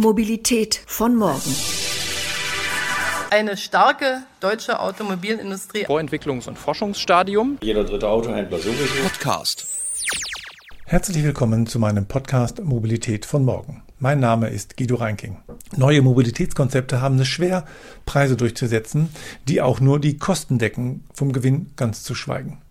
Mobilität 0.00 0.80
von 0.86 1.14
morgen. 1.14 1.54
Eine 3.28 3.58
starke 3.58 4.22
deutsche 4.40 4.80
Automobilindustrie. 4.80 5.84
Vorentwicklungs- 5.84 6.48
und 6.48 6.56
Forschungsstadium. 6.56 7.58
Jeder 7.60 7.84
dritte 7.84 8.08
Autohändler 8.08 8.58
sowieso. 8.60 9.02
Podcast. 9.02 9.66
Herzlich 10.86 11.22
willkommen 11.22 11.66
zu 11.66 11.78
meinem 11.78 12.06
Podcast 12.06 12.64
Mobilität 12.64 13.26
von 13.26 13.44
morgen. 13.44 13.82
Mein 13.98 14.20
Name 14.20 14.48
ist 14.48 14.78
Guido 14.78 14.94
Reinking. 14.94 15.36
Neue 15.76 16.00
Mobilitätskonzepte 16.00 17.02
haben 17.02 17.18
es 17.18 17.28
schwer, 17.28 17.66
Preise 18.06 18.38
durchzusetzen, 18.38 19.10
die 19.48 19.60
auch 19.60 19.80
nur 19.80 20.00
die 20.00 20.16
Kosten 20.16 20.58
decken, 20.58 21.04
vom 21.12 21.34
Gewinn 21.34 21.72
ganz 21.76 22.04
zu 22.04 22.14
schweigen. 22.14 22.62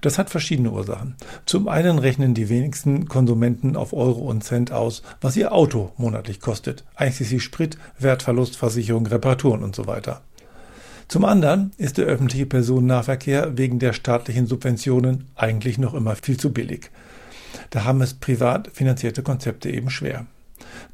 Das 0.00 0.18
hat 0.18 0.30
verschiedene 0.30 0.70
Ursachen. 0.70 1.14
Zum 1.44 1.68
einen 1.68 1.98
rechnen 1.98 2.34
die 2.34 2.48
wenigsten 2.48 3.08
Konsumenten 3.08 3.76
auf 3.76 3.92
Euro 3.92 4.20
und 4.20 4.44
Cent 4.44 4.72
aus, 4.72 5.02
was 5.20 5.36
ihr 5.36 5.52
Auto 5.52 5.92
monatlich 5.96 6.40
kostet, 6.40 6.84
einschließlich 6.94 7.42
Sprit, 7.42 7.78
Wertverlust, 7.98 8.56
Versicherung, 8.56 9.06
Reparaturen 9.06 9.62
und 9.62 9.74
so 9.74 9.86
weiter. 9.86 10.22
Zum 11.08 11.24
anderen 11.24 11.70
ist 11.76 11.98
der 11.98 12.06
öffentliche 12.06 12.46
Personennahverkehr 12.46 13.56
wegen 13.56 13.78
der 13.78 13.92
staatlichen 13.92 14.46
Subventionen 14.46 15.26
eigentlich 15.36 15.78
noch 15.78 15.94
immer 15.94 16.16
viel 16.16 16.36
zu 16.36 16.52
billig. 16.52 16.90
Da 17.70 17.84
haben 17.84 18.02
es 18.02 18.14
privat 18.14 18.70
finanzierte 18.72 19.22
Konzepte 19.22 19.70
eben 19.70 19.90
schwer. 19.90 20.26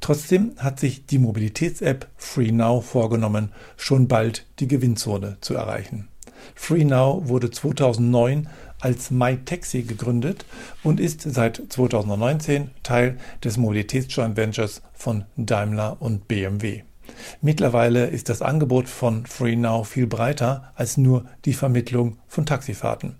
Trotzdem 0.00 0.52
hat 0.58 0.80
sich 0.80 1.06
die 1.06 1.18
Mobilitäts-App 1.18 2.08
FreeNow 2.16 2.84
vorgenommen, 2.84 3.52
schon 3.76 4.08
bald 4.08 4.46
die 4.58 4.68
Gewinnzone 4.68 5.38
zu 5.40 5.54
erreichen. 5.54 6.08
FreeNow 6.54 7.28
wurde 7.28 7.50
2009 7.50 8.48
als 8.82 9.10
MyTaxi 9.10 9.84
gegründet 9.84 10.44
und 10.82 11.00
ist 11.00 11.22
seit 11.22 11.62
2019 11.68 12.70
Teil 12.82 13.16
des 13.42 13.56
Mobilitätsjoint 13.56 14.36
Ventures 14.36 14.82
von 14.92 15.24
Daimler 15.36 15.96
und 16.00 16.26
BMW. 16.26 16.82
Mittlerweile 17.40 18.06
ist 18.06 18.28
das 18.28 18.42
Angebot 18.42 18.88
von 18.88 19.24
FreeNow 19.24 19.86
viel 19.86 20.06
breiter 20.06 20.72
als 20.74 20.96
nur 20.96 21.24
die 21.44 21.54
Vermittlung 21.54 22.18
von 22.26 22.44
Taxifahrten. 22.44 23.16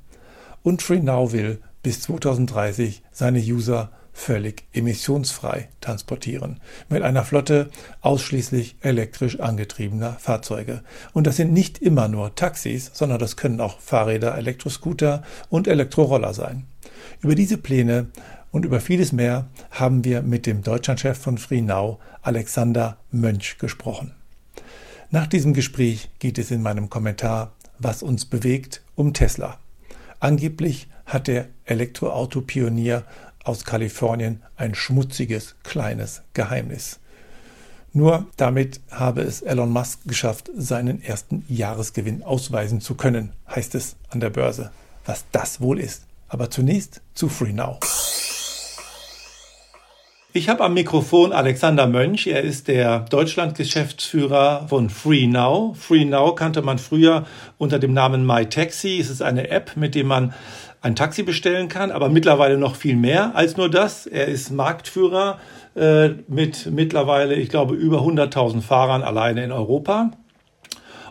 Und 0.63 0.83
FreeNow 0.83 1.33
will 1.33 1.61
bis 1.83 2.01
2030 2.03 3.03
seine 3.13 3.41
User 3.41 3.91
völlig 4.13 4.65
emissionsfrei 4.73 5.69
transportieren. 5.81 6.61
Mit 6.89 7.03
einer 7.03 7.25
Flotte 7.25 7.71
ausschließlich 8.01 8.77
elektrisch 8.83 9.41
angetriebener 9.41 10.13
Fahrzeuge. 10.21 10.83
Und 11.13 11.27
das 11.27 11.37
sind 11.37 11.53
nicht 11.53 11.79
immer 11.79 12.09
nur 12.09 12.35
Taxis, 12.35 12.91
sondern 12.93 13.19
das 13.19 13.37
können 13.37 13.61
auch 13.61 13.81
Fahrräder, 13.81 14.37
Elektroscooter 14.37 15.23
und 15.49 15.67
Elektroroller 15.67 16.35
sein. 16.35 16.67
Über 17.21 17.35
diese 17.35 17.59
Pläne 17.59 18.09
und 18.51 18.65
über 18.65 18.81
vieles 18.81 19.13
mehr 19.13 19.49
haben 19.71 20.05
wir 20.05 20.23
mit 20.23 20.47
dem 20.47 20.63
Deutschlandchef 20.63 21.19
von 21.19 21.39
FreeNow, 21.39 21.99
Alexander 22.21 22.99
Mönch, 23.11 23.59
gesprochen. 23.59 24.13
Nach 25.11 25.27
diesem 25.27 25.55
Gespräch 25.55 26.11
geht 26.19 26.39
es 26.39 26.51
in 26.51 26.63
meinem 26.63 26.89
Kommentar 26.89 27.53
Was 27.79 28.03
uns 28.03 28.27
bewegt 28.27 28.83
um 28.95 29.13
Tesla. 29.13 29.59
Angeblich 30.21 30.89
hat 31.05 31.27
der 31.27 31.49
Elektroauto-Pionier 31.65 33.05
aus 33.45 33.65
Kalifornien 33.65 34.43
ein 34.57 34.75
schmutziges, 34.75 35.57
kleines 35.63 36.23
Geheimnis. 36.35 37.01
Nur 37.93 38.27
damit 38.37 38.81
habe 38.91 39.21
es 39.21 39.43
Elon 39.43 39.71
Musk 39.71 40.01
geschafft, 40.07 40.51
seinen 40.57 41.03
ersten 41.03 41.45
Jahresgewinn 41.49 42.23
ausweisen 42.23 42.81
zu 42.81 42.95
können, 42.95 43.33
heißt 43.49 43.75
es 43.75 43.97
an 44.09 44.21
der 44.21 44.31
Börse. 44.31 44.71
Was 45.05 45.25
das 45.33 45.61
wohl 45.61 45.79
ist. 45.79 46.07
Aber 46.29 46.49
zunächst 46.49 47.03
zu 47.13 47.29
FreeNow. 47.29 47.79
Ich 50.35 50.49
habe 50.49 50.65
am 50.65 50.73
Mikrofon 50.73 51.31
Alexander 51.35 51.87
Mönch. 51.87 52.27
Er 52.27 52.41
ist 52.41 52.69
der 52.69 53.01
Deutschland-Geschäftsführer 53.01 54.67
von 54.67 54.89
FreeNow. 54.89 55.77
FreeNow 55.77 56.35
kannte 56.35 56.63
man 56.63 56.79
früher 56.79 57.27
unter 57.59 57.79
dem 57.79 57.93
Namen 57.93 58.25
MyTaxi. 58.25 58.99
Es 58.99 59.11
ist 59.11 59.21
eine 59.21 59.51
App, 59.51 59.77
mit 59.77 59.95
der 59.95 60.05
man 60.05 60.33
ein 60.83 60.97
Taxi 60.97 61.23
bestellen 61.23 61.69
kann, 61.69 61.91
aber 61.91 62.09
mittlerweile 62.09 62.59
noch 62.59 62.75
viel 62.75 62.97
mehr 62.97 63.35
als 63.35 63.57
nur 63.57 63.71
das. 63.71 64.07
Er 64.07 64.27
ist 64.27 64.51
Marktführer 64.51 65.39
äh, 65.75 66.11
mit 66.29 66.69
mittlerweile, 66.71 67.35
ich 67.37 67.49
glaube, 67.49 67.75
über 67.75 68.01
100.000 68.01 68.61
Fahrern 68.61 69.03
alleine 69.03 69.45
in 69.45 69.53
Europa 69.53 70.11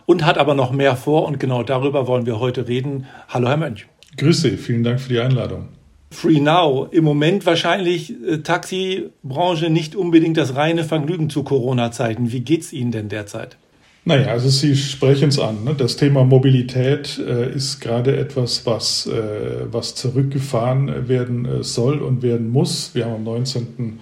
und 0.04 0.24
hat 0.24 0.38
aber 0.38 0.54
noch 0.54 0.72
mehr 0.72 0.94
vor 0.94 1.26
und 1.26 1.40
genau 1.40 1.62
darüber 1.62 2.06
wollen 2.06 2.26
wir 2.26 2.38
heute 2.38 2.68
reden. 2.68 3.06
Hallo, 3.28 3.48
Herr 3.48 3.56
Mönch. 3.56 3.86
Grüße, 4.18 4.58
vielen 4.58 4.84
Dank 4.84 5.00
für 5.00 5.08
die 5.08 5.20
Einladung. 5.20 5.68
Free 6.10 6.40
Now, 6.40 6.88
im 6.90 7.04
Moment 7.04 7.46
wahrscheinlich 7.46 8.14
äh, 8.22 8.38
Taxibranche 8.38 9.70
nicht 9.70 9.96
unbedingt 9.96 10.36
das 10.36 10.54
reine 10.54 10.84
Vergnügen 10.84 11.30
zu 11.30 11.42
Corona-Zeiten. 11.42 12.30
Wie 12.30 12.40
geht's 12.40 12.74
Ihnen 12.74 12.92
denn 12.92 13.08
derzeit? 13.08 13.56
Naja, 14.04 14.32
also 14.32 14.48
Sie 14.48 14.74
sprechen 14.74 15.28
es 15.28 15.38
an. 15.38 15.62
Ne? 15.62 15.74
Das 15.76 15.96
Thema 15.96 16.24
Mobilität 16.24 17.18
äh, 17.18 17.54
ist 17.54 17.80
gerade 17.80 18.16
etwas, 18.16 18.66
was, 18.66 19.06
äh, 19.06 19.66
was 19.70 19.94
zurückgefahren 19.94 21.08
werden 21.08 21.44
äh, 21.44 21.62
soll 21.62 22.00
und 22.00 22.22
werden 22.22 22.50
muss. 22.50 22.94
Wir 22.94 23.04
haben 23.04 23.14
am 23.14 23.24
19. 23.24 24.00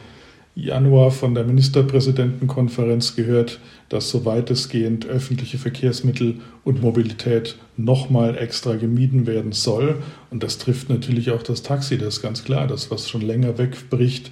Januar 0.55 1.11
von 1.11 1.35
der 1.35 1.45
Ministerpräsidentenkonferenz 1.45 3.15
gehört, 3.15 3.61
dass 3.91 4.09
so 4.09 4.25
weitestgehend 4.25 5.07
öffentliche 5.07 5.59
Verkehrsmittel 5.59 6.37
und 6.65 6.81
Mobilität 6.81 7.57
nochmal 7.77 8.39
extra 8.39 8.77
gemieden 8.77 9.27
werden 9.27 9.53
soll. 9.53 9.97
Und 10.31 10.43
das 10.43 10.57
trifft 10.57 10.89
natürlich 10.89 11.31
auch 11.31 11.43
das 11.43 11.63
Taxi, 11.63 11.99
das 11.99 12.17
ist 12.17 12.23
ganz 12.23 12.43
klar. 12.43 12.67
Das, 12.67 12.91
was 12.91 13.09
schon 13.09 13.21
länger 13.21 13.59
wegbricht, 13.59 14.31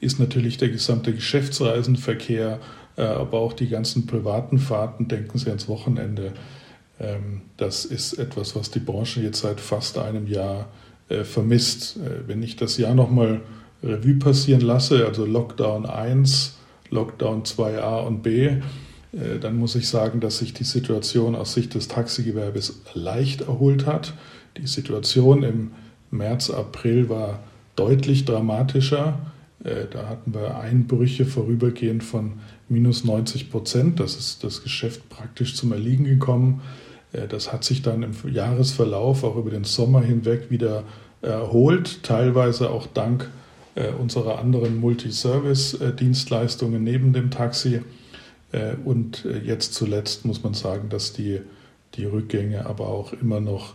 ist 0.00 0.20
natürlich 0.20 0.58
der 0.58 0.68
gesamte 0.68 1.14
Geschäftsreisenverkehr 1.14 2.60
aber 3.02 3.38
auch 3.38 3.52
die 3.52 3.68
ganzen 3.68 4.06
privaten 4.06 4.58
Fahrten, 4.58 5.08
denken 5.08 5.38
Sie 5.38 5.48
ans 5.48 5.68
Wochenende. 5.68 6.32
Ähm, 6.98 7.42
das 7.56 7.84
ist 7.84 8.14
etwas, 8.14 8.56
was 8.56 8.70
die 8.70 8.80
Branche 8.80 9.20
jetzt 9.20 9.40
seit 9.40 9.60
fast 9.60 9.98
einem 9.98 10.26
Jahr 10.26 10.68
äh, 11.08 11.24
vermisst. 11.24 11.96
Äh, 11.96 12.28
wenn 12.28 12.42
ich 12.42 12.56
das 12.56 12.78
Jahr 12.78 12.94
nochmal 12.94 13.40
Revue 13.82 14.14
passieren 14.14 14.62
lasse, 14.62 15.06
also 15.06 15.26
Lockdown 15.26 15.86
1, 15.86 16.56
Lockdown 16.90 17.42
2a 17.42 18.06
und 18.06 18.22
b, 18.22 18.56
dann 19.40 19.56
muss 19.56 19.74
ich 19.76 19.88
sagen, 19.88 20.20
dass 20.20 20.38
sich 20.38 20.52
die 20.52 20.64
Situation 20.64 21.36
aus 21.36 21.54
Sicht 21.54 21.74
des 21.74 21.88
Taxigewerbes 21.88 22.82
leicht 22.92 23.42
erholt 23.42 23.86
hat. 23.86 24.12
Die 24.58 24.66
Situation 24.66 25.42
im 25.42 25.70
März, 26.10 26.50
April 26.50 27.08
war 27.08 27.40
deutlich 27.76 28.26
dramatischer. 28.26 29.18
Da 29.60 30.08
hatten 30.08 30.34
wir 30.34 30.58
Einbrüche 30.58 31.24
vorübergehend 31.24 32.04
von 32.04 32.40
minus 32.68 33.04
90 33.04 33.50
Prozent. 33.50 34.00
Das 34.00 34.16
ist 34.16 34.42
das 34.44 34.62
Geschäft 34.62 35.08
praktisch 35.08 35.54
zum 35.54 35.72
Erliegen 35.72 36.04
gekommen. 36.04 36.60
Äh, 37.12 37.28
das 37.28 37.52
hat 37.52 37.64
sich 37.64 37.82
dann 37.82 38.02
im 38.02 38.14
Jahresverlauf 38.30 39.22
auch 39.24 39.36
über 39.36 39.50
den 39.50 39.64
Sommer 39.64 40.00
hinweg 40.02 40.50
wieder 40.50 40.84
erholt, 41.22 42.02
teilweise 42.02 42.68
auch 42.70 42.86
dank 42.86 43.30
äh, 43.74 43.90
unserer 43.90 44.38
anderen 44.38 44.78
Multiservice-Dienstleistungen 44.80 46.84
neben 46.84 47.12
dem 47.12 47.30
Taxi. 47.30 47.82
Äh, 48.52 48.76
und 48.84 49.26
jetzt 49.44 49.74
zuletzt 49.74 50.24
muss 50.24 50.42
man 50.42 50.54
sagen, 50.54 50.88
dass 50.88 51.12
die, 51.12 51.42
die 51.94 52.04
Rückgänge 52.04 52.66
aber 52.66 52.88
auch 52.88 53.12
immer 53.12 53.40
noch 53.40 53.74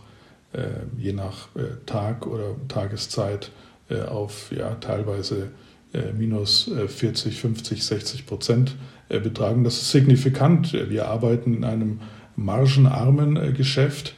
je 0.98 1.14
nach 1.14 1.48
Tag 1.86 2.26
oder 2.26 2.56
Tageszeit 2.68 3.50
auf 4.10 4.52
ja, 4.52 4.74
teilweise 4.74 5.48
minus 6.16 6.70
40, 6.86 7.38
50, 7.38 7.84
60 7.84 8.26
Prozent 8.26 8.76
äh, 9.08 9.20
betragen. 9.20 9.62
Das 9.62 9.74
ist 9.74 9.90
signifikant. 9.90 10.72
Wir 10.72 11.08
arbeiten 11.08 11.54
in 11.54 11.64
einem 11.64 12.00
margenarmen 12.36 13.36
äh, 13.36 13.52
Geschäft 13.52 14.14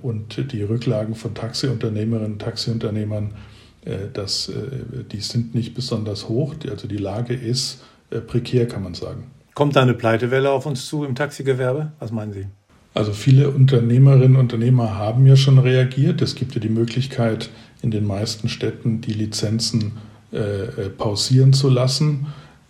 und 0.00 0.50
die 0.50 0.62
Rücklagen 0.62 1.14
von 1.14 1.34
Taxiunternehmerinnen 1.34 2.32
und 2.32 2.38
Taxiunternehmern, 2.40 3.34
das, 4.14 4.50
die 5.12 5.20
sind 5.20 5.54
nicht 5.54 5.74
besonders 5.74 6.26
hoch. 6.30 6.54
Also 6.70 6.88
die 6.88 6.96
Lage 6.96 7.34
ist 7.34 7.84
prekär, 8.28 8.66
kann 8.66 8.82
man 8.82 8.94
sagen. 8.94 9.30
Kommt 9.52 9.76
da 9.76 9.82
eine 9.82 9.92
Pleitewelle 9.92 10.50
auf 10.50 10.64
uns 10.64 10.86
zu 10.86 11.04
im 11.04 11.14
Taxigewerbe? 11.14 11.92
Was 11.98 12.10
meinen 12.10 12.32
Sie? 12.32 12.46
Also 12.94 13.12
viele 13.12 13.50
Unternehmerinnen 13.50 14.36
und 14.36 14.52
Unternehmer 14.52 14.96
haben 14.96 15.26
ja 15.26 15.36
schon 15.36 15.58
reagiert. 15.58 16.22
Es 16.22 16.34
gibt 16.34 16.54
ja 16.54 16.60
die 16.60 16.70
Möglichkeit, 16.70 17.50
in 17.82 17.90
den 17.90 18.06
meisten 18.06 18.48
Städten 18.48 19.02
die 19.02 19.12
Lizenzen 19.12 19.80
äh, 19.82 20.11
pausieren 20.96 21.52
zu 21.52 21.68
lassen. 21.68 22.26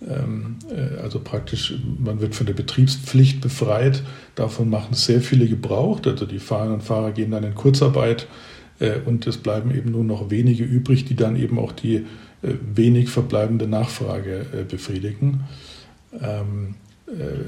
Ähm, 0.08 0.56
äh, 0.70 1.00
also 1.00 1.20
praktisch, 1.20 1.74
man 1.98 2.20
wird 2.20 2.34
von 2.34 2.46
der 2.46 2.54
Betriebspflicht 2.54 3.40
befreit. 3.40 4.02
Davon 4.34 4.70
machen 4.70 4.94
sehr 4.94 5.20
viele 5.20 5.46
Gebrauch. 5.46 6.00
Also 6.04 6.26
die 6.26 6.38
Fahrerinnen 6.38 6.74
und 6.76 6.82
Fahrer 6.82 7.12
gehen 7.12 7.30
dann 7.30 7.44
in 7.44 7.54
Kurzarbeit 7.54 8.26
äh, 8.80 8.94
und 9.04 9.26
es 9.26 9.36
bleiben 9.36 9.74
eben 9.74 9.90
nur 9.90 10.04
noch 10.04 10.30
wenige 10.30 10.64
übrig, 10.64 11.04
die 11.04 11.16
dann 11.16 11.36
eben 11.36 11.58
auch 11.58 11.72
die 11.72 12.06
wenig 12.42 13.08
verbleibende 13.08 13.68
Nachfrage 13.68 14.46
befriedigen. 14.68 15.44
Ähm, 16.20 16.74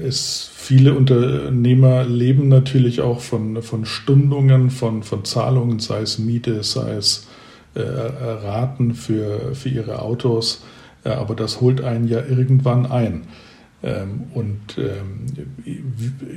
es, 0.01 0.49
viele 0.55 0.93
Unternehmer 0.93 2.05
leben 2.05 2.47
natürlich 2.47 3.01
auch 3.01 3.19
von, 3.19 3.61
von 3.61 3.83
Stundungen, 3.83 4.69
von, 4.69 5.03
von 5.03 5.25
Zahlungen, 5.25 5.79
sei 5.79 5.99
es 5.99 6.17
Miete, 6.17 6.63
sei 6.63 6.93
es 6.93 7.27
äh, 7.75 7.81
Raten 7.81 8.95
für, 8.95 9.53
für 9.53 9.69
ihre 9.69 10.01
Autos, 10.01 10.63
äh, 11.03 11.09
aber 11.09 11.35
das 11.35 11.61
holt 11.61 11.81
einen 11.81 12.07
ja 12.07 12.19
irgendwann 12.25 12.85
ein. 12.85 13.23
Ähm, 13.83 14.23
und 14.33 14.77
ähm, 14.77 15.25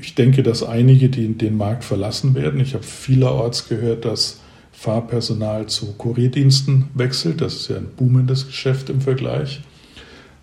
ich 0.00 0.14
denke, 0.14 0.42
dass 0.42 0.62
einige 0.62 1.08
die 1.08 1.32
den 1.32 1.56
Markt 1.56 1.84
verlassen 1.84 2.34
werden. 2.34 2.60
Ich 2.60 2.74
habe 2.74 2.84
vielerorts 2.84 3.68
gehört, 3.68 4.04
dass 4.04 4.40
Fahrpersonal 4.72 5.66
zu 5.66 5.94
Kurierdiensten 5.94 6.88
wechselt. 6.94 7.40
Das 7.40 7.54
ist 7.54 7.68
ja 7.68 7.76
ein 7.76 7.88
boomendes 7.96 8.46
Geschäft 8.46 8.90
im 8.90 9.00
Vergleich. 9.00 9.62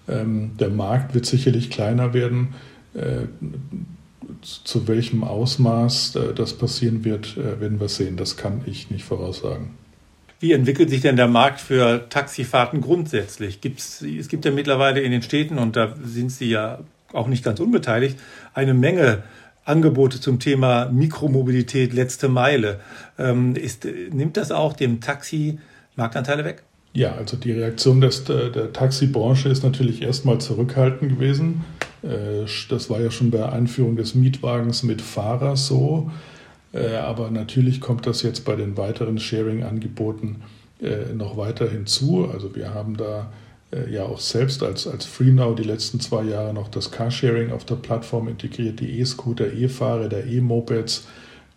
Ähm, 0.08 0.52
der 0.60 0.70
Markt 0.70 1.14
wird 1.14 1.26
sicherlich 1.26 1.70
kleiner 1.70 2.14
werden. 2.14 2.56
Äh, 2.94 3.28
zu 4.42 4.88
welchem 4.88 5.24
Ausmaß 5.24 6.16
äh, 6.16 6.34
das 6.34 6.54
passieren 6.54 7.06
wird, 7.06 7.38
äh, 7.38 7.60
werden 7.60 7.80
wir 7.80 7.90
sehen. 7.90 8.18
Das 8.18 8.38
kann 8.38 8.62
ich 8.66 8.90
nicht 8.90 9.06
voraussagen. 9.06 9.70
Wie 10.40 10.52
entwickelt 10.52 10.90
sich 10.90 11.02
denn 11.02 11.16
der 11.16 11.28
Markt 11.28 11.62
für 11.62 12.08
Taxifahrten 12.10 12.82
grundsätzlich? 12.82 13.62
Gibt's, 13.62 14.02
es 14.02 14.28
gibt 14.28 14.46
ja 14.46 14.52
mittlerweile 14.52 15.02
in 15.02 15.12
den 15.12 15.22
Städten, 15.22 15.58
und 15.58 15.76
da 15.76 15.96
sind 16.04 16.32
Sie 16.32 16.50
ja 16.50 16.80
auch 17.14 17.28
nicht 17.28 17.44
ganz 17.44 17.60
unbeteiligt, 17.60 18.18
eine 18.54 18.74
Menge 18.74 19.24
Angebote 19.64 20.22
zum 20.22 20.40
Thema 20.40 20.90
Mikromobilität, 20.92 21.94
letzte 21.94 22.30
Meile. 22.30 22.80
Ähm, 23.18 23.56
ist, 23.56 23.88
nimmt 24.12 24.38
das 24.38 24.52
auch 24.52 24.74
dem 24.74 25.02
Taxi 25.02 25.58
Marktanteile 25.96 26.46
weg? 26.46 26.64
Ja, 26.94 27.14
also 27.16 27.36
die 27.36 27.52
Reaktion 27.52 28.00
des, 28.00 28.24
der, 28.24 28.72
Taxibranche 28.72 29.50
ist 29.50 29.64
natürlich 29.64 30.02
erstmal 30.02 30.40
zurückhaltend 30.40 31.12
gewesen. 31.12 31.66
Äh, 32.04 32.46
das 32.70 32.90
war 32.90 33.02
ja 33.02 33.10
schon 33.10 33.32
bei 33.32 33.40
der 33.40 33.54
Einführung 33.54 33.96
des 33.96 34.16
Mietwagens 34.16 34.84
mit 34.84 35.02
Fahrer 35.02 35.58
so. 35.58 36.12
Äh, 36.76 36.98
aber 36.98 37.32
natürlich 37.32 37.80
kommt 37.80 38.06
das 38.06 38.22
jetzt 38.22 38.44
bei 38.46 38.56
den 38.56 38.78
weiteren 38.78 39.18
Sharing-Angeboten 39.18 40.44
äh, 40.82 41.14
noch 41.14 41.38
weiter 41.38 41.70
hinzu. 41.70 42.30
Also 42.32 42.56
wir 42.56 42.74
haben 42.74 42.98
da 42.98 43.32
ja 43.92 44.04
auch 44.04 44.20
selbst 44.20 44.64
als, 44.64 44.88
als 44.88 45.04
FreeNow 45.04 45.54
die 45.54 45.64
letzten 45.64 46.00
zwei 46.00 46.24
Jahre 46.24 46.54
noch 46.54 46.70
das 46.70 46.92
Carsharing 46.92 47.52
auf 47.52 47.66
der 47.66 47.76
Plattform 47.76 48.30
integriert, 48.30 48.80
die 48.80 49.00
E-Scooter, 49.00 49.52
E-Fahrräder, 49.52 50.26
E-Mopeds. 50.26 51.08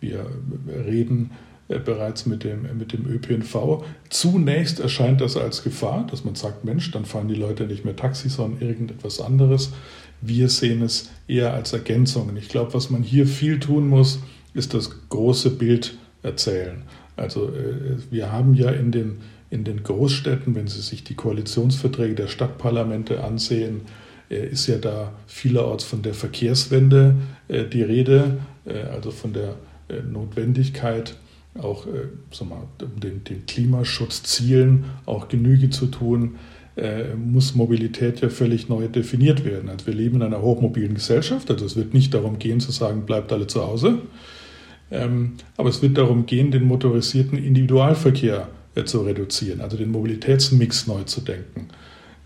Wir 0.01 0.25
reden 0.67 1.31
bereits 1.69 2.25
mit 2.25 2.43
dem, 2.43 2.63
mit 2.77 2.91
dem 2.91 3.05
ÖPNV. 3.05 3.85
Zunächst 4.09 4.81
erscheint 4.81 5.21
das 5.21 5.37
als 5.37 5.63
Gefahr, 5.63 6.07
dass 6.09 6.25
man 6.25 6.35
sagt, 6.35 6.65
Mensch, 6.65 6.91
dann 6.91 7.05
fahren 7.05 7.29
die 7.29 7.35
Leute 7.35 7.65
nicht 7.67 7.85
mehr 7.85 7.95
Taxi, 7.95 8.27
sondern 8.27 8.67
irgendetwas 8.67 9.21
anderes. 9.21 9.71
Wir 10.19 10.49
sehen 10.49 10.81
es 10.81 11.11
eher 11.27 11.53
als 11.53 11.71
Ergänzung. 11.71 12.27
Und 12.27 12.37
ich 12.37 12.49
glaube, 12.49 12.73
was 12.73 12.89
man 12.89 13.03
hier 13.03 13.27
viel 13.27 13.59
tun 13.59 13.87
muss, 13.87 14.19
ist 14.59 14.73
das 14.75 14.91
große 15.09 15.51
Bild 15.51 15.97
erzählen. 16.21 16.83
Also 17.15 17.47
äh, 17.47 17.97
wir 18.11 18.31
haben 18.31 18.53
ja 18.53 18.69
in 18.69 18.91
den, 18.91 19.17
in 19.49 19.63
den 19.63 19.83
Großstädten, 19.83 20.55
wenn 20.55 20.67
Sie 20.67 20.81
sich 20.81 21.03
die 21.03 21.15
Koalitionsverträge 21.15 22.15
der 22.15 22.27
Stadtparlamente 22.27 23.23
ansehen, 23.23 23.81
äh, 24.29 24.47
ist 24.47 24.67
ja 24.67 24.77
da 24.77 25.13
vielerorts 25.27 25.83
von 25.83 26.01
der 26.01 26.13
Verkehrswende 26.13 27.15
äh, 27.47 27.65
die 27.65 27.81
Rede, 27.81 28.37
also 28.93 29.09
von 29.09 29.33
der 29.33 29.55
Notwendigkeit, 30.11 31.15
auch 31.59 31.87
um 31.87 32.99
den, 32.99 33.23
den 33.23 33.47
Klimaschutzzielen 33.47 34.85
auch 35.07 35.27
Genüge 35.27 35.71
zu 35.71 35.87
tun 35.87 36.35
muss 37.17 37.55
Mobilität 37.55 38.21
ja 38.21 38.29
völlig 38.29 38.69
neu 38.69 38.87
definiert 38.87 39.43
werden. 39.43 39.69
Also 39.69 39.87
wir 39.87 39.95
leben 39.95 40.17
in 40.17 40.21
einer 40.21 40.43
hochmobilen 40.43 40.93
Gesellschaft, 40.93 41.49
also 41.49 41.65
es 41.65 41.75
wird 41.75 41.95
nicht 41.95 42.13
darum 42.13 42.37
gehen 42.37 42.59
zu 42.59 42.71
sagen, 42.71 43.07
bleibt 43.07 43.33
alle 43.33 43.47
zu 43.47 43.65
Hause, 43.65 44.01
aber 44.91 45.69
es 45.69 45.81
wird 45.81 45.97
darum 45.97 46.25
gehen, 46.25 46.51
den 46.51 46.63
motorisierten 46.63 47.37
Individualverkehr 47.37 48.47
äh, 48.75 48.85
zu 48.85 49.01
reduzieren, 49.01 49.61
also 49.61 49.77
den 49.77 49.91
Mobilitätsmix 49.91 50.87
neu 50.87 51.03
zu 51.03 51.21
denken. 51.21 51.67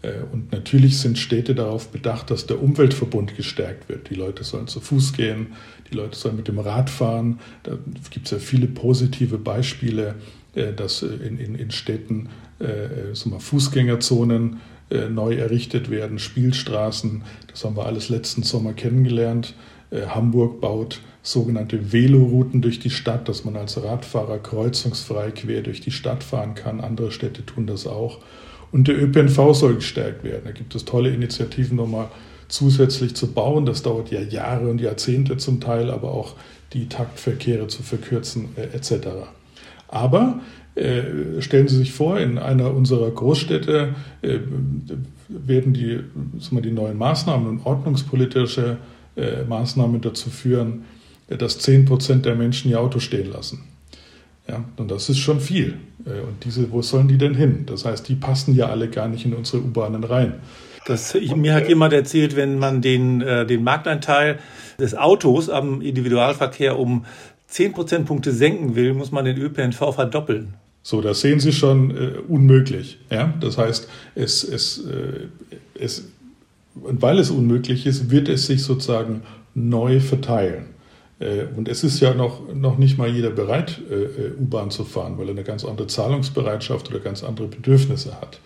Äh, 0.01 0.13
und 0.31 0.51
natürlich 0.51 1.00
sind 1.00 1.18
Städte 1.18 1.56
darauf 1.56 1.89
bedacht, 1.89 2.31
dass 2.31 2.45
der 2.45 2.62
Umweltverbund 2.62 3.36
gestärkt 3.36 3.89
wird. 3.89 4.10
Die 4.10 4.15
Leute 4.15 4.44
sollen 4.44 4.68
zu 4.68 4.80
Fuß 4.80 5.13
gehen, 5.13 5.48
die 5.92 5.95
Leute 5.95 6.18
sollen 6.18 6.38
mit 6.38 6.48
dem 6.48 6.60
Rad 6.60 6.89
fahren. 6.89 7.39
Da 7.63 7.77
gibt 8.10 8.27
es 8.27 8.31
ja 8.31 8.39
viele 8.39 8.68
positive 8.68 9.38
Beispiele, 9.38 10.15
dass 10.75 11.01
in, 11.01 11.39
in, 11.39 11.56
in 11.56 11.71
Städten 11.71 12.30
äh, 12.60 13.27
mal 13.27 13.39
Fußgängerzonen 13.39 14.60
äh, 14.89 15.10
neu 15.10 15.36
errichtet 15.36 15.89
werden, 15.89 16.19
Spielstraßen. 16.19 17.24
Das 17.48 17.63
haben 17.65 17.75
wir 17.75 17.86
alles 17.86 18.10
letzten 18.10 18.44
Sommer 18.44 18.74
kennengelernt. 18.74 19.56
Äh, 19.94 20.07
Hamburg 20.07 20.60
baut 20.60 21.00
sogenannte 21.22 21.94
Velorouten 21.94 22.62
durch 22.62 22.80
die 22.80 22.90
Stadt, 22.90 23.30
dass 23.30 23.45
man 23.45 23.56
als 23.56 23.81
Radfahrer 23.81 24.40
kreuzungsfrei 24.40 25.31
quer 25.31 25.62
durch 25.62 25.80
die 25.80 25.92
Stadt 25.92 26.24
fahren 26.24 26.56
kann. 26.56 26.81
Andere 26.81 27.12
Städte 27.12 27.45
tun 27.45 27.68
das 27.68 27.88
auch. 27.88 28.19
Und 28.72 28.88
der 28.88 29.01
ÖPNV 29.01 29.54
soll 29.54 29.75
gestärkt 29.75 30.24
werden. 30.24 30.42
Da 30.45 30.51
gibt 30.51 30.75
es 30.75 30.84
tolle 30.84 31.12
Initiativen, 31.12 31.78
nochmal 31.78 32.10
zusätzlich 32.50 33.16
zu 33.16 33.31
bauen. 33.31 33.66
Das 33.66 33.84
dauert 33.84 34.12
ja 34.12 34.19
Jahre 34.19 34.69
und 34.69 34.81
Jahrzehnte 34.81 35.38
zum 35.38 35.62
Teil, 35.62 35.90
aber 35.92 36.12
auch 36.12 36.36
die 36.74 36.89
Taktverkehre 36.89 37.68
zu 37.68 37.84
verkürzen 37.84 38.50
äh, 38.56 38.75
etc. 38.75 39.07
Aber 39.88 40.42
äh, 40.75 41.39
stellen 41.39 41.68
Sie 41.68 41.78
sich 41.78 41.94
vor, 41.94 42.19
in 42.19 42.39
einer 42.39 42.74
unserer 42.74 43.12
Großstädte 43.12 43.96
äh, 44.24 44.39
werden 45.30 45.74
die, 45.74 46.00
mal, 46.50 46.62
die 46.62 46.72
neuen 46.72 46.98
Maßnahmen 46.98 47.48
und 47.48 47.66
ordnungspolitische 47.66 48.78
äh, 49.15 49.44
Maßnahmen 49.44 50.01
dazu 50.01 50.30
führen, 50.30 50.86
dass 51.27 51.60
10 51.60 51.86
Prozent 51.86 52.25
der 52.25 52.36
Menschen 52.36 52.69
ihr 52.69 52.80
Auto 52.80 53.00
stehen 53.00 53.31
lassen. 53.31 53.63
Ja, 54.48 54.65
und 54.75 54.92
das 54.92 55.10
ist 55.10 55.19
schon 55.19 55.39
viel. 55.39 55.77
Und 56.06 56.44
diese, 56.44 56.69
wo 56.69 56.81
sollen 56.81 57.07
die 57.07 57.18
denn 57.18 57.33
hin? 57.33 57.65
Das 57.65 57.86
heißt, 57.86 58.10
die 58.10 58.15
passen 58.15 58.54
ja 58.56 58.68
alle 58.68 58.89
gar 58.89 59.07
nicht 59.07 59.25
in 59.25 59.33
unsere 59.33 59.63
U-Bahnen 59.63 60.04
rein. 60.04 60.33
Das, 60.86 61.15
ich, 61.15 61.36
mir 61.36 61.54
hat 61.54 61.69
jemand 61.69 61.94
erzählt, 61.94 62.36
wenn 62.36 62.60
man 62.60 62.81
den, 62.81 63.21
äh, 63.21 63.45
den 63.45 63.63
Marktanteil 63.63 64.39
des 64.80 64.95
Autos 64.95 65.50
am 65.50 65.81
Individualverkehr 65.81 66.77
um 66.77 67.06
10 67.48 67.74
Prozentpunkte 67.74 68.31
senken 68.31 68.75
will, 68.75 68.94
muss 68.94 69.12
man 69.12 69.25
den 69.25 69.38
ÖPNV 69.38 69.94
verdoppeln. 69.94 70.56
So, 70.81 71.00
das 71.00 71.21
sehen 71.21 71.39
Sie 71.39 71.54
schon 71.54 71.92
äh, 71.92 72.12
unmöglich. 72.27 73.00
Ja? 73.10 73.33
Das 73.39 73.57
heißt, 73.57 73.88
es, 74.15 74.44
es, 74.44 74.86
äh, 74.86 75.27
es, 75.80 76.10
und 76.75 77.02
weil 77.02 77.20
es 77.20 77.30
unmöglich 77.30 77.86
ist, 77.86 78.10
wird 78.10 78.30
es 78.30 78.48
sich 78.48 78.64
sozusagen 78.64 79.22
neu 79.54 80.00
verteilen. 80.00 80.74
Äh, 81.20 81.46
und 81.56 81.68
es 81.68 81.84
ist 81.84 82.00
ja 82.00 82.14
noch, 82.14 82.54
noch 82.54 82.78
nicht 82.78 82.98
mal 82.98 83.10
jeder 83.10 83.30
bereit, 83.30 83.81
äh, 83.90 83.94
äh 83.94 84.31
U-Bahn 84.40 84.72
zu 84.72 84.84
fahren, 84.84 85.18
weil 85.18 85.28
er 85.28 85.31
eine 85.31 85.44
ganz 85.44 85.64
andere 85.66 85.88
Zahlungsbereitschaft 85.88 86.90
oder 86.90 87.00
ganz 87.00 87.24
andere 87.24 87.48
Bedürfnisse 87.48 88.20
hat. 88.20 88.40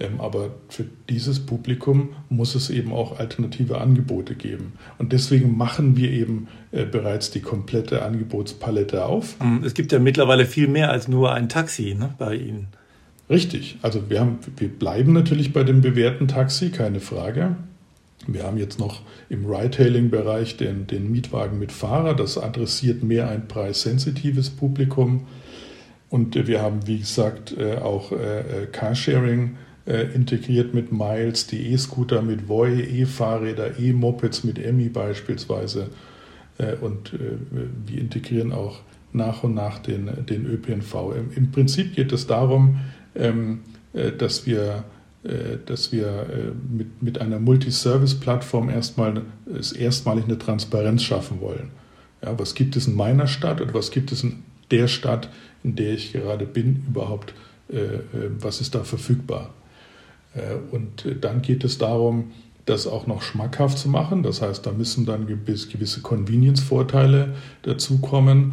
Ähm, 0.00 0.20
aber 0.20 0.50
für 0.68 0.84
dieses 1.08 1.46
Publikum 1.46 2.10
muss 2.28 2.56
es 2.56 2.68
eben 2.68 2.92
auch 2.92 3.20
alternative 3.20 3.80
Angebote 3.80 4.34
geben. 4.34 4.72
Und 4.98 5.12
deswegen 5.12 5.56
machen 5.56 5.96
wir 5.96 6.10
eben 6.10 6.48
bereits 6.90 7.30
die 7.30 7.40
komplette 7.40 8.02
Angebotspalette 8.02 9.06
auf. 9.06 9.36
Es 9.64 9.74
gibt 9.74 9.92
ja 9.92 10.00
mittlerweile 10.00 10.46
viel 10.46 10.66
mehr 10.66 10.90
als 10.90 11.06
nur 11.06 11.32
ein 11.32 11.48
Taxi 11.48 11.94
ne, 11.96 12.12
bei 12.18 12.34
Ihnen. 12.34 12.66
Richtig. 13.30 13.78
Also 13.82 14.10
wir, 14.10 14.20
haben, 14.20 14.38
wir 14.56 14.68
bleiben 14.68 15.12
natürlich 15.12 15.52
bei 15.52 15.64
dem 15.64 15.80
bewährten 15.80 16.28
Taxi, 16.28 16.70
keine 16.70 17.00
Frage. 17.00 17.56
Wir 18.26 18.44
haben 18.44 18.58
jetzt 18.58 18.78
noch 18.78 19.02
im 19.28 19.46
Ride-Hailing-Bereich 19.46 20.56
den, 20.56 20.86
den 20.86 21.10
Mietwagen 21.10 21.58
mit 21.58 21.72
Fahrer. 21.72 22.14
Das 22.14 22.38
adressiert 22.38 23.02
mehr 23.02 23.28
ein 23.28 23.48
preissensitives 23.48 24.50
Publikum. 24.50 25.26
Und 26.10 26.46
wir 26.46 26.62
haben, 26.62 26.86
wie 26.86 26.98
gesagt, 26.98 27.56
äh, 27.58 27.76
auch 27.76 28.12
äh, 28.12 28.66
Carsharing 28.70 29.56
äh, 29.86 30.14
integriert 30.14 30.72
mit 30.72 30.92
Miles, 30.92 31.46
die 31.46 31.72
E-Scooter 31.72 32.22
mit 32.22 32.48
Voi, 32.48 32.80
E-Fahrräder, 32.80 33.78
E-Mopeds 33.78 34.44
mit 34.44 34.58
Emmy 34.58 34.88
beispielsweise. 34.88 35.88
Äh, 36.58 36.76
und 36.76 37.14
äh, 37.14 37.18
wir 37.86 38.00
integrieren 38.00 38.52
auch 38.52 38.80
nach 39.12 39.44
und 39.44 39.54
nach 39.54 39.78
den, 39.78 40.26
den 40.26 40.46
ÖPNV. 40.46 41.14
Im, 41.36 41.50
Prinzip 41.50 41.94
geht 41.94 42.12
es 42.12 42.26
darum, 42.26 42.76
äh, 42.76 43.03
dass 43.14 44.46
wir 44.46 44.84
äh, 45.22 45.58
dass 45.64 45.92
wir 45.92 46.06
äh, 46.06 46.74
mit, 46.76 47.02
mit 47.02 47.20
einer 47.20 47.38
Multiservice-Plattform 47.38 48.68
erstmal 48.68 49.22
erstmalig 49.78 50.24
eine 50.24 50.38
Transparenz 50.38 51.02
schaffen 51.02 51.40
wollen. 51.40 51.70
Ja, 52.22 52.38
was 52.38 52.54
gibt 52.54 52.76
es 52.76 52.86
in 52.86 52.94
meiner 52.94 53.26
Stadt 53.26 53.60
und 53.60 53.72
was 53.72 53.90
gibt 53.90 54.12
es 54.12 54.22
in 54.22 54.42
der 54.70 54.88
Stadt, 54.88 55.30
in 55.62 55.76
der 55.76 55.94
ich 55.94 56.12
gerade 56.12 56.46
bin, 56.46 56.84
überhaupt, 56.88 57.34
was 58.38 58.60
ist 58.60 58.74
da 58.74 58.84
verfügbar? 58.84 59.50
Äh, 60.34 60.56
und 60.70 61.06
äh, 61.06 61.16
dann 61.18 61.42
geht 61.42 61.64
es 61.64 61.78
darum, 61.78 62.32
das 62.66 62.86
auch 62.86 63.06
noch 63.06 63.22
schmackhaft 63.22 63.78
zu 63.78 63.88
machen. 63.88 64.22
Das 64.22 64.40
heißt, 64.40 64.66
da 64.66 64.72
müssen 64.72 65.04
dann 65.04 65.26
gewisse 65.26 66.00
Convenience-Vorteile 66.00 67.34
dazukommen. 67.62 68.34
Ähm, 68.44 68.52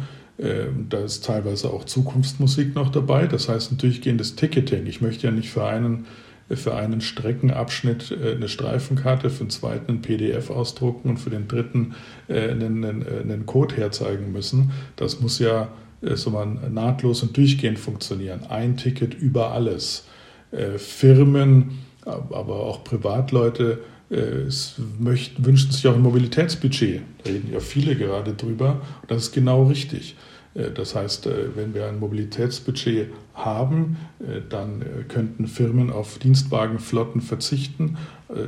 da 0.88 0.98
ist 0.98 1.24
teilweise 1.24 1.70
auch 1.70 1.84
Zukunftsmusik 1.84 2.74
noch 2.74 2.90
dabei. 2.90 3.26
Das 3.26 3.48
heißt, 3.48 3.72
ein 3.72 3.78
durchgehendes 3.78 4.34
Ticketing. 4.34 4.86
Ich 4.86 5.00
möchte 5.00 5.26
ja 5.26 5.32
nicht 5.32 5.50
für 5.50 5.64
einen, 5.64 6.06
für 6.50 6.74
einen 6.74 7.00
Streckenabschnitt 7.00 8.10
äh, 8.10 8.34
eine 8.34 8.48
Streifenkarte, 8.48 9.30
für 9.30 9.44
den 9.44 9.50
zweiten 9.50 9.92
ein 9.92 10.02
PDF 10.02 10.50
ausdrucken 10.50 11.10
und 11.10 11.18
für 11.18 11.30
den 11.30 11.48
dritten 11.48 11.94
einen, 12.28 12.84
einen, 12.84 13.06
einen 13.06 13.46
Code 13.46 13.76
herzeigen 13.76 14.32
müssen. 14.32 14.72
Das 14.96 15.20
muss 15.20 15.38
ja 15.38 15.68
so 16.02 16.30
mal 16.30 16.46
nahtlos 16.46 17.22
und 17.22 17.36
durchgehend 17.36 17.78
funktionieren. 17.78 18.44
Ein 18.48 18.76
Ticket 18.76 19.14
über 19.14 19.52
alles. 19.52 20.04
Äh, 20.52 20.78
Firmen, 20.78 21.78
aber 22.04 22.60
auch 22.60 22.84
Privatleute 22.84 23.78
es 24.10 24.74
möchten, 24.98 25.44
wünschen 25.46 25.70
sich 25.70 25.86
auch 25.86 25.94
ein 25.94 26.02
Mobilitätsbudget. 26.02 27.00
Da 27.24 27.30
reden 27.30 27.50
ja 27.50 27.60
viele 27.60 27.96
gerade 27.96 28.34
drüber. 28.34 28.82
Und 29.00 29.10
das 29.10 29.24
ist 29.24 29.32
genau 29.32 29.64
richtig. 29.64 30.16
Äh, 30.54 30.70
das 30.70 30.94
heißt, 30.94 31.26
äh, 31.26 31.56
wenn 31.56 31.74
wir 31.74 31.86
ein 31.86 31.98
Mobilitätsbudget 31.98 33.08
haben, 33.34 33.96
äh, 34.20 34.40
dann 34.48 34.84
könnten 35.08 35.46
Firmen 35.46 35.90
auf 35.90 36.18
Dienstwagenflotten 36.18 37.20
verzichten, 37.20 37.96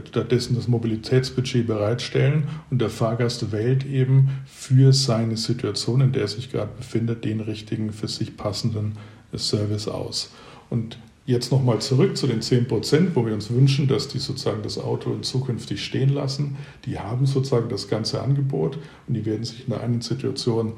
stattdessen 0.08 0.54
das 0.54 0.66
Mobilitätsbudget 0.66 1.66
bereitstellen 1.66 2.44
und 2.70 2.80
der 2.80 2.88
Fahrgast 2.88 3.52
wählt 3.52 3.84
eben 3.84 4.30
für 4.46 4.94
seine 4.94 5.37
Situation, 5.37 6.00
in 6.00 6.12
der 6.12 6.23
er 6.23 6.28
sich 6.28 6.50
gerade 6.50 6.70
befindet, 6.75 7.25
den 7.25 7.40
richtigen, 7.40 7.92
für 7.92 8.08
sich 8.08 8.37
passenden 8.38 8.92
Service 9.37 9.88
aus. 9.88 10.32
Und 10.70 10.99
Jetzt 11.26 11.50
nochmal 11.50 11.80
zurück 11.80 12.18
zu 12.18 12.26
den 12.26 12.42
10 12.42 12.68
Prozent, 12.68 13.16
wo 13.16 13.25
wir 13.25 13.32
uns 13.32 13.50
wünschen, 13.50 13.88
dass 13.88 14.08
die 14.08 14.18
sozusagen 14.18 14.62
das 14.62 14.76
Auto 14.76 15.16
zukünftig 15.20 15.82
stehen 15.82 16.11
lassen. 16.11 16.58
Die 16.84 16.99
haben 16.99 17.25
sozusagen 17.25 17.70
das 17.70 17.88
ganze 17.88 18.20
Angebot 18.20 18.76
und 19.08 19.14
die 19.14 19.25
werden 19.25 19.42
sich 19.42 19.64
in 19.64 19.70
der 19.70 19.80
einen 19.80 20.02
Situation 20.02 20.75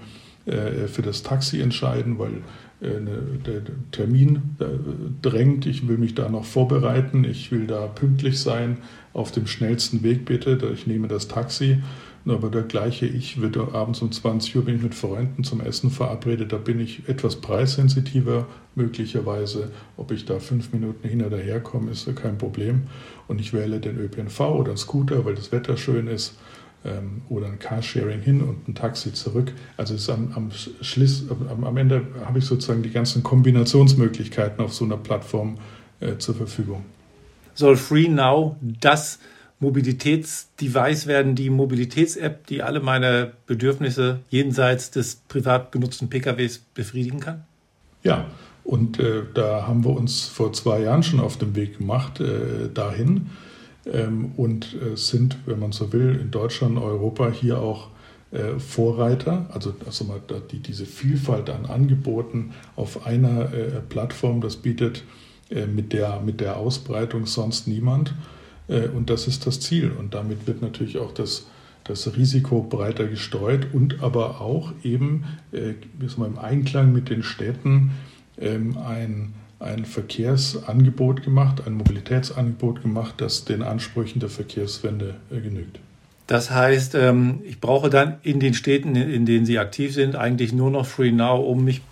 äh, 0.47 0.87
für 0.87 1.03
das 1.03 1.23
Taxi 1.23 1.61
entscheiden, 1.61 2.19
weil 2.19 2.43
äh, 2.81 3.00
der 3.45 3.62
Termin 3.91 4.57
äh, 4.61 4.65
drängt. 5.21 5.67
Ich 5.67 5.88
will 5.88 5.99
mich 5.99 6.15
da 6.15 6.29
noch 6.29 6.45
vorbereiten. 6.45 7.25
Ich 7.25 7.50
will 7.50 7.67
da 7.67 7.87
pünktlich 7.87 8.38
sein. 8.38 8.79
Auf 9.12 9.33
dem 9.33 9.47
schnellsten 9.47 10.03
Weg 10.03 10.25
bitte. 10.25 10.59
Ich 10.73 10.87
nehme 10.87 11.09
das 11.09 11.26
Taxi. 11.26 11.79
Aber 12.26 12.50
der 12.50 12.62
gleiche 12.62 13.07
Ich 13.07 13.41
wird 13.41 13.57
abends 13.57 14.03
um 14.03 14.11
20 14.11 14.57
Uhr 14.57 14.65
bin 14.65 14.76
ich 14.76 14.83
mit 14.83 14.95
Freunden 14.95 15.45
zum 15.45 15.61
Essen 15.61 15.91
verabredet. 15.91 16.53
Da 16.53 16.59
bin 16.59 16.81
ich 16.81 17.09
etwas 17.09 17.37
preissensitiver 17.37 18.47
möglicherweise. 18.75 19.71
Ob 19.97 20.11
ich 20.11 20.25
da 20.26 20.38
fünf 20.38 20.73
Minuten 20.73 21.09
hin 21.09 21.25
oder 21.25 21.38
her 21.38 21.61
komme, 21.61 21.93
ist 21.93 22.15
kein 22.17 22.37
Problem. 22.37 22.83
Und 23.26 23.41
ich 23.41 23.53
wähle 23.53 23.81
den 23.81 23.97
ÖPNV 23.99 24.41
oder 24.41 24.76
Scooter, 24.76 25.25
weil 25.25 25.37
das 25.37 25.50
Wetter 25.50 25.76
schön 25.76 26.09
ist 26.09 26.37
ähm, 26.87 27.23
oder 27.28 27.47
ein 27.47 27.59
Carsharing 27.59 28.21
hin 28.21 28.40
und 28.43 28.69
ein 28.69 28.75
Taxi 28.75 29.12
zurück. 29.12 29.52
Also 29.76 29.95
ist 29.95 30.09
am, 30.09 30.33
am, 30.35 30.50
Schliss, 30.81 31.25
am, 31.28 31.64
am 31.64 31.76
Ende 31.76 32.02
habe 32.25 32.38
ich 32.38 32.45
sozusagen 32.45 32.83
die 32.83 32.90
ganzen 32.90 33.23
Kombinationsmöglichkeiten 33.23 34.64
auf 34.64 34.73
so 34.73 34.85
einer 34.85 34.97
Plattform 34.97 35.59
äh, 36.00 36.16
zur 36.19 36.35
Verfügung. 36.35 36.85
Soll 37.55 37.76
Free 37.76 38.09
Now 38.09 38.57
das 38.61 39.19
Mobilitätsdevice 39.59 41.07
werden, 41.07 41.35
die 41.35 41.49
Mobilitäts-App, 41.49 42.47
die 42.47 42.62
alle 42.62 42.81
meine 42.81 43.33
Bedürfnisse 43.47 44.21
jenseits 44.28 44.90
des 44.90 45.16
privat 45.28 45.73
genutzten 45.73 46.11
PKWs 46.11 46.59
befriedigen 46.75 47.21
kann? 47.21 47.45
Ja, 48.02 48.26
und 48.64 48.99
äh, 48.99 49.23
da 49.33 49.66
haben 49.66 49.85
wir 49.85 49.97
uns 49.97 50.25
vor 50.25 50.52
zwei 50.52 50.81
Jahren 50.81 51.02
schon 51.02 51.21
auf 51.21 51.38
den 51.38 51.57
Weg 51.57 51.78
gemacht 51.78 52.21
äh, 52.21 52.69
dahin 52.73 53.31
ähm, 53.93 54.33
und 54.37 54.75
äh, 54.75 54.97
sind, 54.97 55.38
wenn 55.47 55.59
man 55.59 55.73
so 55.73 55.93
will, 55.93 56.19
in 56.21 56.31
Deutschland, 56.31 56.78
Europa 56.78 57.31
hier 57.31 57.61
auch 57.61 57.88
äh, 58.33 58.59
Vorreiter. 58.59 59.47
Also, 59.52 59.75
also 59.85 60.05
mal 60.05 60.21
die, 60.50 60.59
diese 60.59 60.87
Vielfalt 60.87 61.50
an 61.50 61.66
Angeboten 61.66 62.52
auf 62.75 63.07
einer 63.07 63.52
äh, 63.52 63.81
Plattform, 63.88 64.40
das 64.40 64.57
bietet 64.57 65.05
mit, 65.49 65.93
der, 65.93 66.21
mit 66.23 66.40
der 66.40 66.57
Ausbreitung 66.57 67.25
sonst 67.25 67.69
niemand. 67.69 68.12
Und 68.66 69.11
das 69.11 69.28
ist 69.28 69.47
das 69.47 69.61
Ziel. 69.61 69.93
Und 69.93 70.12
damit 70.12 70.49
wird 70.49 70.61
natürlich 70.61 70.99
auch 70.99 71.12
das, 71.12 71.47
das 71.85 72.16
Risiko 72.16 72.62
breiter 72.62 73.07
gestreut 73.07 73.69
und 73.73 74.02
aber 74.02 74.40
auch 74.40 74.73
eben 74.83 75.25
äh, 75.52 75.75
im 76.00 76.38
Einklang 76.38 76.93
mit 76.93 77.11
den 77.11 77.23
Städten 77.23 77.93
ähm, 78.38 78.76
ein 78.76 79.35
ein 79.58 79.84
Verkehrsangebot 79.84 81.22
gemacht, 81.22 81.62
ein 81.66 81.75
Mobilitätsangebot 81.75 82.82
gemacht, 82.82 83.14
das 83.18 83.44
den 83.44 83.62
Ansprüchen 83.62 84.20
der 84.20 84.28
Verkehrswende 84.28 85.14
äh, 85.30 85.40
genügt. 85.40 85.78
Das 86.26 86.50
heißt, 86.50 86.96
ähm, 86.96 87.40
ich 87.44 87.60
brauche 87.60 87.88
dann 87.88 88.16
in 88.22 88.40
den 88.40 88.54
Städten, 88.54 88.96
in 88.96 89.26
denen 89.26 89.46
Sie 89.46 89.58
aktiv 89.58 89.94
sind, 89.94 90.16
eigentlich 90.16 90.52
nur 90.52 90.70
noch 90.70 90.84
Free 90.84 91.12
Now, 91.12 91.40
um 91.40 91.64
mich 91.64 91.82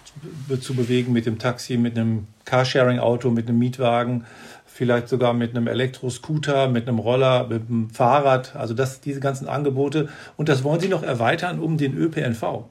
zu 0.61 0.75
bewegen 0.75 1.13
mit 1.13 1.27
dem 1.27 1.39
Taxi, 1.39 1.77
mit 1.77 1.97
einem 1.97 2.27
Carsharing-Auto, 2.45 3.31
mit 3.31 3.49
einem 3.49 3.59
Mietwagen, 3.59 4.25
vielleicht 4.67 5.09
sogar 5.09 5.35
mit 5.35 5.51
einem 5.51 5.69
Elektroscooter, 5.69 6.69
mit 6.69 6.89
einem 6.89 6.99
Roller, 6.99 7.47
mit 7.47 7.69
einem 7.69 7.91
Fahrrad. 7.91 8.57
Also 8.57 8.75
das, 8.75 9.01
diese 9.01 9.21
ganzen 9.21 9.49
Angebote. 9.49 10.09
Und 10.37 10.49
das 10.49 10.65
wollen 10.65 10.81
Sie 10.81 10.89
noch 10.89 11.05
erweitern 11.05 11.61
um 11.61 11.79
den 11.79 11.97
ÖPNV. 11.97 12.65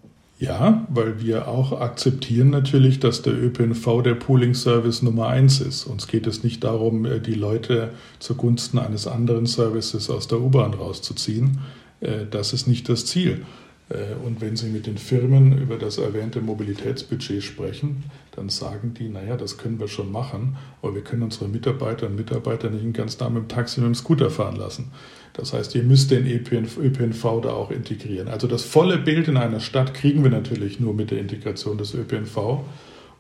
Ja, 0.44 0.86
weil 0.90 1.22
wir 1.22 1.48
auch 1.48 1.80
akzeptieren 1.80 2.50
natürlich, 2.50 3.00
dass 3.00 3.22
der 3.22 3.32
ÖPNV 3.32 4.02
der 4.04 4.16
Pooling-Service 4.16 5.02
Nummer 5.02 5.28
eins 5.28 5.62
ist. 5.62 5.86
Uns 5.86 6.06
geht 6.06 6.28
es 6.28 6.44
nicht 6.44 6.66
darum, 6.66 7.06
äh, 7.06 7.22
die 7.22 7.34
Leute 7.34 7.92
zugunsten 8.20 8.78
eines 8.78 9.08
anderen 9.08 9.46
Services 9.46 10.10
aus 10.10 10.28
der 10.28 10.42
U-Bahn 10.42 10.74
rauszuziehen. 10.74 11.60
Äh, 12.02 12.26
das 12.30 12.52
ist 12.52 12.68
nicht 12.68 12.90
das 12.90 13.06
Ziel. 13.06 13.46
Äh, 13.88 14.16
und 14.26 14.42
wenn 14.42 14.58
Sie 14.58 14.68
mit 14.68 14.86
den 14.86 14.98
Firmen 14.98 15.58
über 15.58 15.78
das 15.78 15.98
erwähnte 15.98 16.42
Mobilitätsbudget 16.42 17.42
sprechen, 17.42 18.04
dann 18.36 18.50
sagen 18.50 18.94
die, 18.94 19.08
naja, 19.08 19.38
das 19.38 19.58
können 19.58 19.80
wir 19.80 19.88
schon 19.88 20.12
machen, 20.12 20.58
aber 20.82 20.96
wir 20.96 21.04
können 21.04 21.24
unsere 21.24 21.48
Mitarbeiter 21.48 22.08
und 22.08 22.18
Mitarbeiter 22.18 22.70
nicht 22.70 22.94
ganz 22.94 23.16
da 23.16 23.30
mit 23.30 23.44
dem 23.44 23.48
Taxi 23.48 23.80
mit 23.80 23.88
dem 23.88 23.96
Scooter 23.96 24.30
fahren 24.30 24.58
lassen. 24.58 24.92
Das 25.34 25.52
heißt, 25.52 25.74
ihr 25.76 25.84
müsst 25.84 26.12
den 26.12 26.28
ÖPNV, 26.28 26.78
ÖPNV 26.78 27.42
da 27.42 27.54
auch 27.54 27.72
integrieren. 27.72 28.28
Also 28.28 28.48
das 28.48 28.64
volle 28.64 29.00
Bild 29.00 29.28
in 29.28 29.38
einer 29.38 29.60
Stadt 29.60 29.94
kriegen 29.96 30.24
wir 30.24 30.30
natürlich 30.30 30.80
nur 30.80 30.94
mit 30.94 31.10
der 31.10 31.20
Integration 31.20 31.78
des 31.78 31.96
ÖPNV 31.96 32.64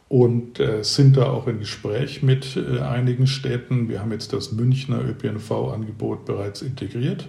und 0.10 0.60
äh, 0.60 0.84
sind 0.84 1.18
da 1.18 1.32
auch 1.32 1.48
in 1.48 1.58
Gespräch 1.58 2.22
mit 2.22 2.56
äh, 2.56 2.82
einigen 2.82 3.26
Städten. 3.26 3.90
Wir 3.90 4.00
haben 4.00 4.12
jetzt 4.12 4.32
das 4.32 4.52
Münchner 4.52 5.02
ÖPNV-Angebot 5.04 6.26
bereits 6.26 6.62
integriert. 6.62 7.28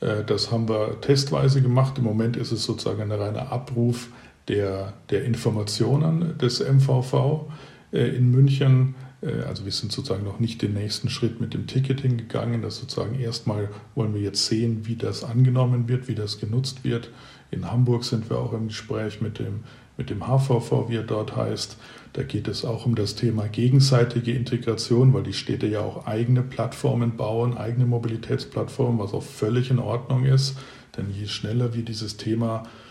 Äh, 0.00 0.24
das 0.24 0.50
haben 0.50 0.68
wir 0.68 1.00
testweise 1.00 1.62
gemacht. 1.62 1.98
Im 1.98 2.04
Moment 2.04 2.36
ist 2.36 2.50
es 2.50 2.64
sozusagen 2.64 3.02
ein 3.02 3.12
reiner 3.12 3.52
Abruf 3.52 4.08
der, 4.48 4.94
der 5.10 5.24
Informationen 5.24 6.36
des 6.38 6.58
MVV 6.60 7.46
in 7.92 8.30
München. 8.32 8.96
Äh, 9.22 9.42
also 9.42 9.64
wir 9.64 9.72
sind 9.72 9.92
sozusagen 9.92 10.24
noch 10.24 10.40
nicht 10.40 10.62
den 10.62 10.74
nächsten 10.74 11.08
Schritt 11.08 11.40
mit 11.40 11.54
dem 11.54 11.66
Ticketing 11.66 12.16
gegangen. 12.16 12.62
Das 12.62 12.78
sozusagen 12.78 13.18
erstmal 13.18 13.68
wollen 13.94 14.14
wir 14.14 14.20
jetzt 14.20 14.46
sehen, 14.46 14.86
wie 14.86 14.96
das 14.96 15.24
angenommen 15.24 15.88
wird, 15.88 16.08
wie 16.08 16.14
das 16.14 16.38
genutzt 16.38 16.84
wird. 16.84 17.10
In 17.50 17.70
Hamburg 17.70 18.04
sind 18.04 18.28
wir 18.28 18.38
auch 18.38 18.52
im 18.52 18.68
Gespräch 18.68 19.20
mit 19.20 19.38
dem, 19.38 19.64
mit 19.96 20.10
dem 20.10 20.26
HVV, 20.26 20.88
wie 20.88 20.96
er 20.96 21.02
dort 21.02 21.36
heißt. 21.36 21.76
Da 22.12 22.22
geht 22.22 22.48
es 22.48 22.64
auch 22.64 22.86
um 22.86 22.94
das 22.94 23.14
Thema 23.14 23.46
gegenseitige 23.46 24.32
Integration, 24.32 25.12
weil 25.12 25.22
die 25.22 25.32
Städte 25.32 25.66
ja 25.66 25.80
auch 25.80 26.06
eigene 26.06 26.42
Plattformen 26.42 27.16
bauen, 27.16 27.56
eigene 27.56 27.86
Mobilitätsplattformen, 27.86 28.98
was 28.98 29.12
auch 29.12 29.22
völlig 29.22 29.70
in 29.70 29.78
Ordnung 29.78 30.24
ist. 30.24 30.56
Denn 30.96 31.10
je 31.10 31.26
schneller 31.26 31.74
wir 31.74 31.82
dieses 31.82 32.16
Thema 32.16 32.62
äh, 32.62 32.85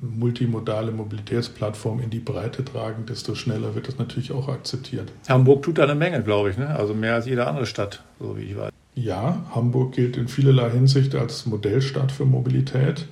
multimodale 0.00 0.92
Mobilitätsplattform 0.92 2.00
in 2.00 2.10
die 2.10 2.20
Breite 2.20 2.64
tragen, 2.64 3.06
desto 3.06 3.34
schneller 3.34 3.74
wird 3.74 3.88
das 3.88 3.98
natürlich 3.98 4.32
auch 4.32 4.48
akzeptiert. 4.48 5.12
Hamburg 5.28 5.62
tut 5.62 5.78
da 5.78 5.84
eine 5.84 5.94
Menge, 5.94 6.22
glaube 6.22 6.50
ich, 6.50 6.58
ne? 6.58 6.68
also 6.68 6.94
mehr 6.94 7.14
als 7.14 7.26
jede 7.26 7.46
andere 7.46 7.66
Stadt, 7.66 8.02
so 8.20 8.36
wie 8.36 8.42
ich 8.42 8.56
weiß. 8.56 8.72
Ja, 8.94 9.44
Hamburg 9.54 9.92
gilt 9.94 10.16
in 10.16 10.28
vielerlei 10.28 10.70
Hinsicht 10.70 11.14
als 11.14 11.46
Modellstadt 11.46 12.12
für 12.12 12.26
Mobilität, 12.26 13.06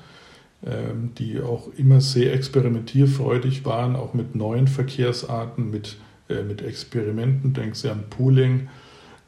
ähm, 0.64 1.12
die 1.16 1.40
auch 1.40 1.68
immer 1.76 2.02
sehr 2.02 2.34
experimentierfreudig 2.34 3.64
waren, 3.64 3.96
auch 3.96 4.12
mit 4.12 4.34
neuen 4.34 4.68
Verkehrsarten, 4.68 5.70
mit, 5.70 5.96
äh, 6.28 6.42
mit 6.42 6.60
Experimenten. 6.60 7.54
Denken 7.54 7.74
Sie 7.74 7.90
an 7.90 8.04
Pooling. 8.10 8.68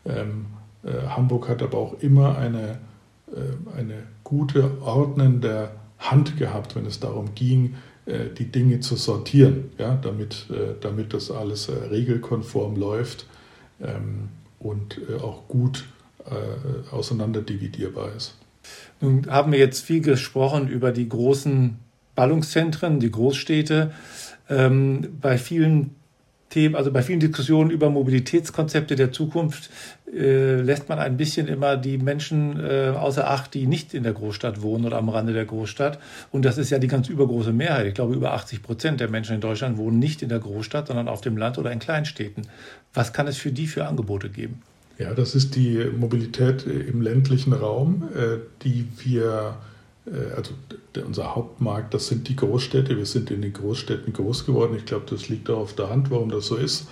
Ähm, 0.05 0.47
äh, 0.85 1.09
Hamburg 1.09 1.49
hat 1.49 1.63
aber 1.63 1.79
auch 1.79 2.01
immer 2.01 2.37
eine, 2.37 2.79
eine 3.75 4.03
gute, 4.25 4.83
ordnende 4.83 5.71
Hand 6.03 6.37
gehabt, 6.37 6.77
wenn 6.77 6.87
es 6.87 7.01
darum 7.01 7.35
ging, 7.35 7.77
äh, 8.05 8.31
die 8.37 8.47
Dinge 8.47 8.81
zu 8.81 8.97
sortieren, 8.97 9.71
ja, 9.79 9.95
damit, 9.95 10.47
äh, 10.51 10.75
damit 10.81 11.15
das 11.15 11.31
alles 11.31 11.69
äh, 11.69 11.73
regelkonform 11.73 12.77
läuft 12.77 13.27
ähm, 13.81 14.29
und 14.59 15.01
auch 15.21 15.49
gut 15.49 15.87
auseinanderdividierbar 16.93 18.15
ist. 18.17 18.37
Nun 19.01 19.27
haben 19.29 19.51
wir 19.51 19.59
jetzt 19.59 19.85
viel 19.85 20.01
gesprochen 20.01 20.69
über 20.69 20.93
die 20.93 21.09
großen 21.09 21.79
Ballungszentren, 22.15 23.01
die 23.01 23.11
Großstädte. 23.11 23.93
Ähm, 24.49 25.19
bei 25.21 25.37
vielen 25.37 25.97
Themen, 26.53 26.75
also 26.75 26.93
bei 26.93 27.03
vielen 27.03 27.19
Diskussionen 27.19 27.71
über 27.71 27.89
Mobilitätskonzepte 27.89 28.95
der 28.95 29.11
Zukunft 29.11 29.71
äh, 30.15 30.61
lässt 30.61 30.87
man 30.91 30.99
ein 30.99 31.17
bisschen 31.17 31.49
immer 31.49 31.79
die 31.79 31.97
Menschen 31.97 32.61
äh, 32.61 32.93
außer 32.95 33.31
Acht, 33.31 33.55
die 33.55 33.67
nicht 33.67 33.95
in 33.95 34.03
der 34.03 34.13
Großstadt 34.13 34.61
wohnen 34.61 34.85
oder 34.85 34.99
am 34.99 35.09
Rande 35.09 35.33
der 35.33 35.47
Großstadt. 35.47 35.99
Und 36.31 36.45
das 36.45 36.59
ist 36.59 36.69
ja 36.69 36.79
die 36.79 36.89
ganz 36.89 37.09
übergroße 37.09 37.55
Mehrheit. 37.55 37.87
Ich 37.87 37.95
glaube, 37.95 38.15
über 38.15 38.35
80 38.35 38.63
Prozent 38.63 39.01
der 39.01 39.09
Menschen 39.09 39.35
in 39.35 39.41
Deutschland 39.41 39.79
wohnen 39.79 39.99
nicht 39.99 40.21
in 40.21 40.29
der 40.29 40.41
Großstadt, 40.41 40.89
sondern 40.89 41.09
auf 41.09 41.23
dem 41.23 41.39
Land 41.39 41.57
oder 41.57 41.73
in 41.73 41.79
Kleinstädten. 41.79 42.47
Was 42.93 43.15
kann 43.15 43.27
es 43.27 43.39
für 43.39 43.51
die 43.51 43.67
für 43.67 43.87
Angebote 43.87 44.29
geben? 44.29 44.61
Ja, 44.99 45.15
das 45.15 45.35
ist 45.35 45.57
die 45.57 45.87
Mobilität 45.97 46.67
im 46.67 47.01
ländlichen 47.01 47.55
Raum, 47.55 48.11
äh, 48.15 48.41
die 48.63 48.87
wir 48.99 49.57
also 50.37 50.55
unser 51.07 51.35
Hauptmarkt, 51.35 51.95
das 51.95 52.09
sind 52.09 52.29
die 52.29 52.37
Großstädte. 52.37 52.97
Wir 52.97 53.07
sind 53.07 53.31
in 53.31 53.43
den 53.43 53.53
Großstädten 53.53 54.13
groß 54.13 54.47
geworden. 54.47 54.75
Ich 54.77 54.85
glaube, 54.85 55.07
das 55.09 55.29
liegt 55.29 55.49
auch 55.49 55.61
auf 55.61 55.75
der 55.75 55.91
Hand, 55.91 56.11
warum 56.11 56.31
das 56.31 56.47
so 56.47 56.57
ist. 56.57 56.89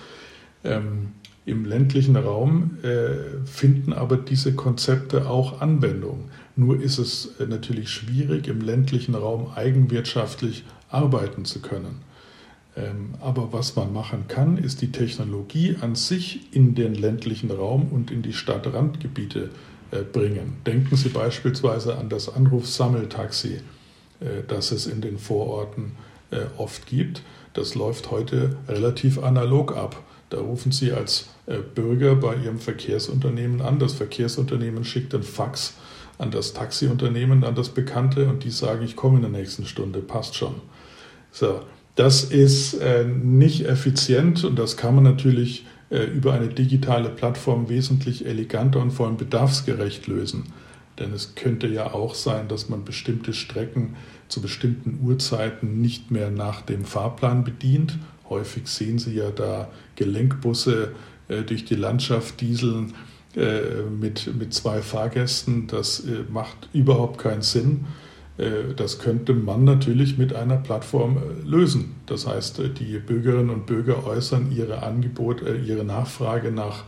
Ähm, 0.63 1.11
Im 1.45 1.65
ländlichen 1.65 2.15
Raum 2.15 2.77
äh, 2.83 3.45
finden 3.45 3.93
aber 3.93 4.15
diese 4.15 4.53
Konzepte 4.53 5.29
auch 5.29 5.59
Anwendung. 5.59 6.29
Nur 6.55 6.79
ist 6.79 6.99
es 6.99 7.35
äh, 7.39 7.45
natürlich 7.47 7.89
schwierig, 7.89 8.47
im 8.47 8.61
ländlichen 8.61 9.15
Raum 9.15 9.51
eigenwirtschaftlich 9.55 10.63
arbeiten 10.89 11.43
zu 11.45 11.61
können. 11.61 12.01
Ähm, 12.77 13.15
aber 13.19 13.51
was 13.51 13.75
man 13.75 13.91
machen 13.91 14.25
kann, 14.29 14.57
ist 14.57 14.81
die 14.81 14.93
Technologie 14.93 15.75
an 15.81 15.95
sich 15.95 16.55
in 16.55 16.75
den 16.75 16.95
ländlichen 16.95 17.51
Raum 17.51 17.89
und 17.91 18.11
in 18.11 18.21
die 18.21 18.33
Stadtrandgebiete 18.33 19.39
äh, 19.39 19.49
bringen. 20.13 20.57
Denken 20.65 20.95
Sie 20.95 21.09
beispielsweise 21.09 21.97
an 21.97 22.09
das 22.09 22.33
Anrufsammeltaxi, 22.33 23.61
äh, 24.19 24.25
das 24.47 24.71
es 24.71 24.87
in 24.87 25.01
den 25.01 25.17
Vororten 25.17 25.93
oft 26.57 26.85
gibt. 26.85 27.23
Das 27.53 27.75
läuft 27.75 28.09
heute 28.09 28.55
relativ 28.69 29.21
analog 29.21 29.75
ab. 29.75 30.01
Da 30.29 30.39
rufen 30.39 30.71
Sie 30.71 30.93
als 30.93 31.27
Bürger 31.75 32.15
bei 32.15 32.37
Ihrem 32.37 32.57
Verkehrsunternehmen 32.57 33.61
an. 33.61 33.79
Das 33.79 33.91
Verkehrsunternehmen 33.91 34.85
schickt 34.85 35.13
einen 35.13 35.23
Fax 35.23 35.73
an 36.21 36.31
das 36.31 36.53
Taxiunternehmen, 36.53 37.43
an 37.43 37.55
das 37.55 37.69
Bekannte 37.69 38.29
und 38.29 38.43
die 38.45 38.51
sagen, 38.51 38.85
ich 38.85 38.95
komme 38.95 39.17
in 39.17 39.23
der 39.23 39.31
nächsten 39.31 39.65
Stunde, 39.65 39.99
passt 39.99 40.35
schon. 40.35 40.55
So, 41.31 41.61
das 41.95 42.23
ist 42.23 42.75
äh, 42.75 43.05
nicht 43.05 43.65
effizient 43.65 44.43
und 44.43 44.57
das 44.57 44.77
kann 44.77 44.95
man 44.95 45.03
natürlich 45.03 45.61
äh, 45.61 45.70
über 45.91 46.33
eine 46.33 46.47
digitale 46.47 47.09
Plattform 47.09 47.67
wesentlich 47.67 48.25
eleganter 48.25 48.79
und 48.79 48.91
vor 48.91 49.07
allem 49.07 49.17
bedarfsgerecht 49.17 50.07
lösen. 50.07 50.45
Denn 50.99 51.13
es 51.13 51.35
könnte 51.35 51.67
ja 51.67 51.93
auch 51.93 52.15
sein, 52.15 52.47
dass 52.47 52.69
man 52.69 52.85
bestimmte 52.85 53.33
Strecken 53.33 53.95
zu 54.27 54.41
bestimmten 54.41 54.99
Uhrzeiten 55.03 55.81
nicht 55.81 56.11
mehr 56.11 56.31
nach 56.31 56.61
dem 56.61 56.85
Fahrplan 56.85 57.43
bedient. 57.43 57.97
Häufig 58.29 58.67
sehen 58.67 58.99
Sie 58.99 59.15
ja 59.15 59.31
da 59.31 59.69
Gelenkbusse 59.95 60.93
äh, 61.27 61.41
durch 61.41 61.65
die 61.65 61.75
Landschaft 61.75 62.39
dieseln 62.39 62.93
äh, 63.35 63.83
mit, 63.89 64.33
mit 64.37 64.53
zwei 64.53 64.81
Fahrgästen. 64.81 65.67
Das 65.67 66.01
äh, 66.01 66.23
macht 66.29 66.69
überhaupt 66.73 67.17
keinen 67.17 67.41
Sinn. 67.41 67.85
Äh, 68.37 68.73
das 68.75 68.99
könnte 68.99 69.33
man 69.33 69.63
natürlich 69.63 70.17
mit 70.17 70.33
einer 70.35 70.57
Plattform 70.57 71.17
lösen. 71.45 71.95
Das 72.11 72.27
heißt, 72.27 72.61
die 72.79 72.99
Bürgerinnen 72.99 73.49
und 73.49 73.65
Bürger 73.65 74.05
äußern 74.05 74.51
ihre 74.51 74.83
Angebot, 74.83 75.41
ihre 75.41 75.83
Nachfrage 75.83 76.51
nach, 76.51 76.83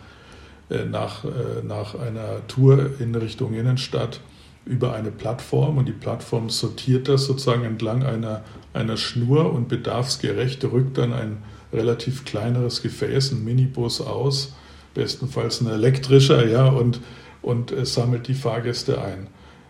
nach, 0.90 1.24
nach 1.64 1.96
einer 1.96 2.46
Tour 2.48 2.92
in 3.00 3.16
Richtung 3.16 3.54
Innenstadt 3.54 4.20
über 4.66 4.94
eine 4.94 5.12
Plattform 5.12 5.78
und 5.78 5.88
die 5.88 5.94
Plattform 5.94 6.50
sortiert 6.50 7.08
das 7.08 7.26
sozusagen 7.26 7.64
entlang 7.64 8.04
einer, 8.04 8.44
einer 8.74 8.98
Schnur 8.98 9.54
und 9.54 9.68
bedarfsgerecht 9.68 10.64
rückt 10.66 10.98
dann 10.98 11.14
ein 11.14 11.38
relativ 11.72 12.26
kleineres 12.26 12.82
Gefäß, 12.82 13.32
ein 13.32 13.44
Minibus 13.44 14.02
aus 14.02 14.54
bestenfalls 14.94 15.62
ein 15.62 15.68
elektrischer, 15.68 16.48
ja, 16.48 16.68
und, 16.68 17.00
und 17.42 17.72
äh, 17.72 17.86
sammelt 17.86 18.28
die 18.28 18.34
Fahrgäste 18.34 19.02
ein. 19.02 19.28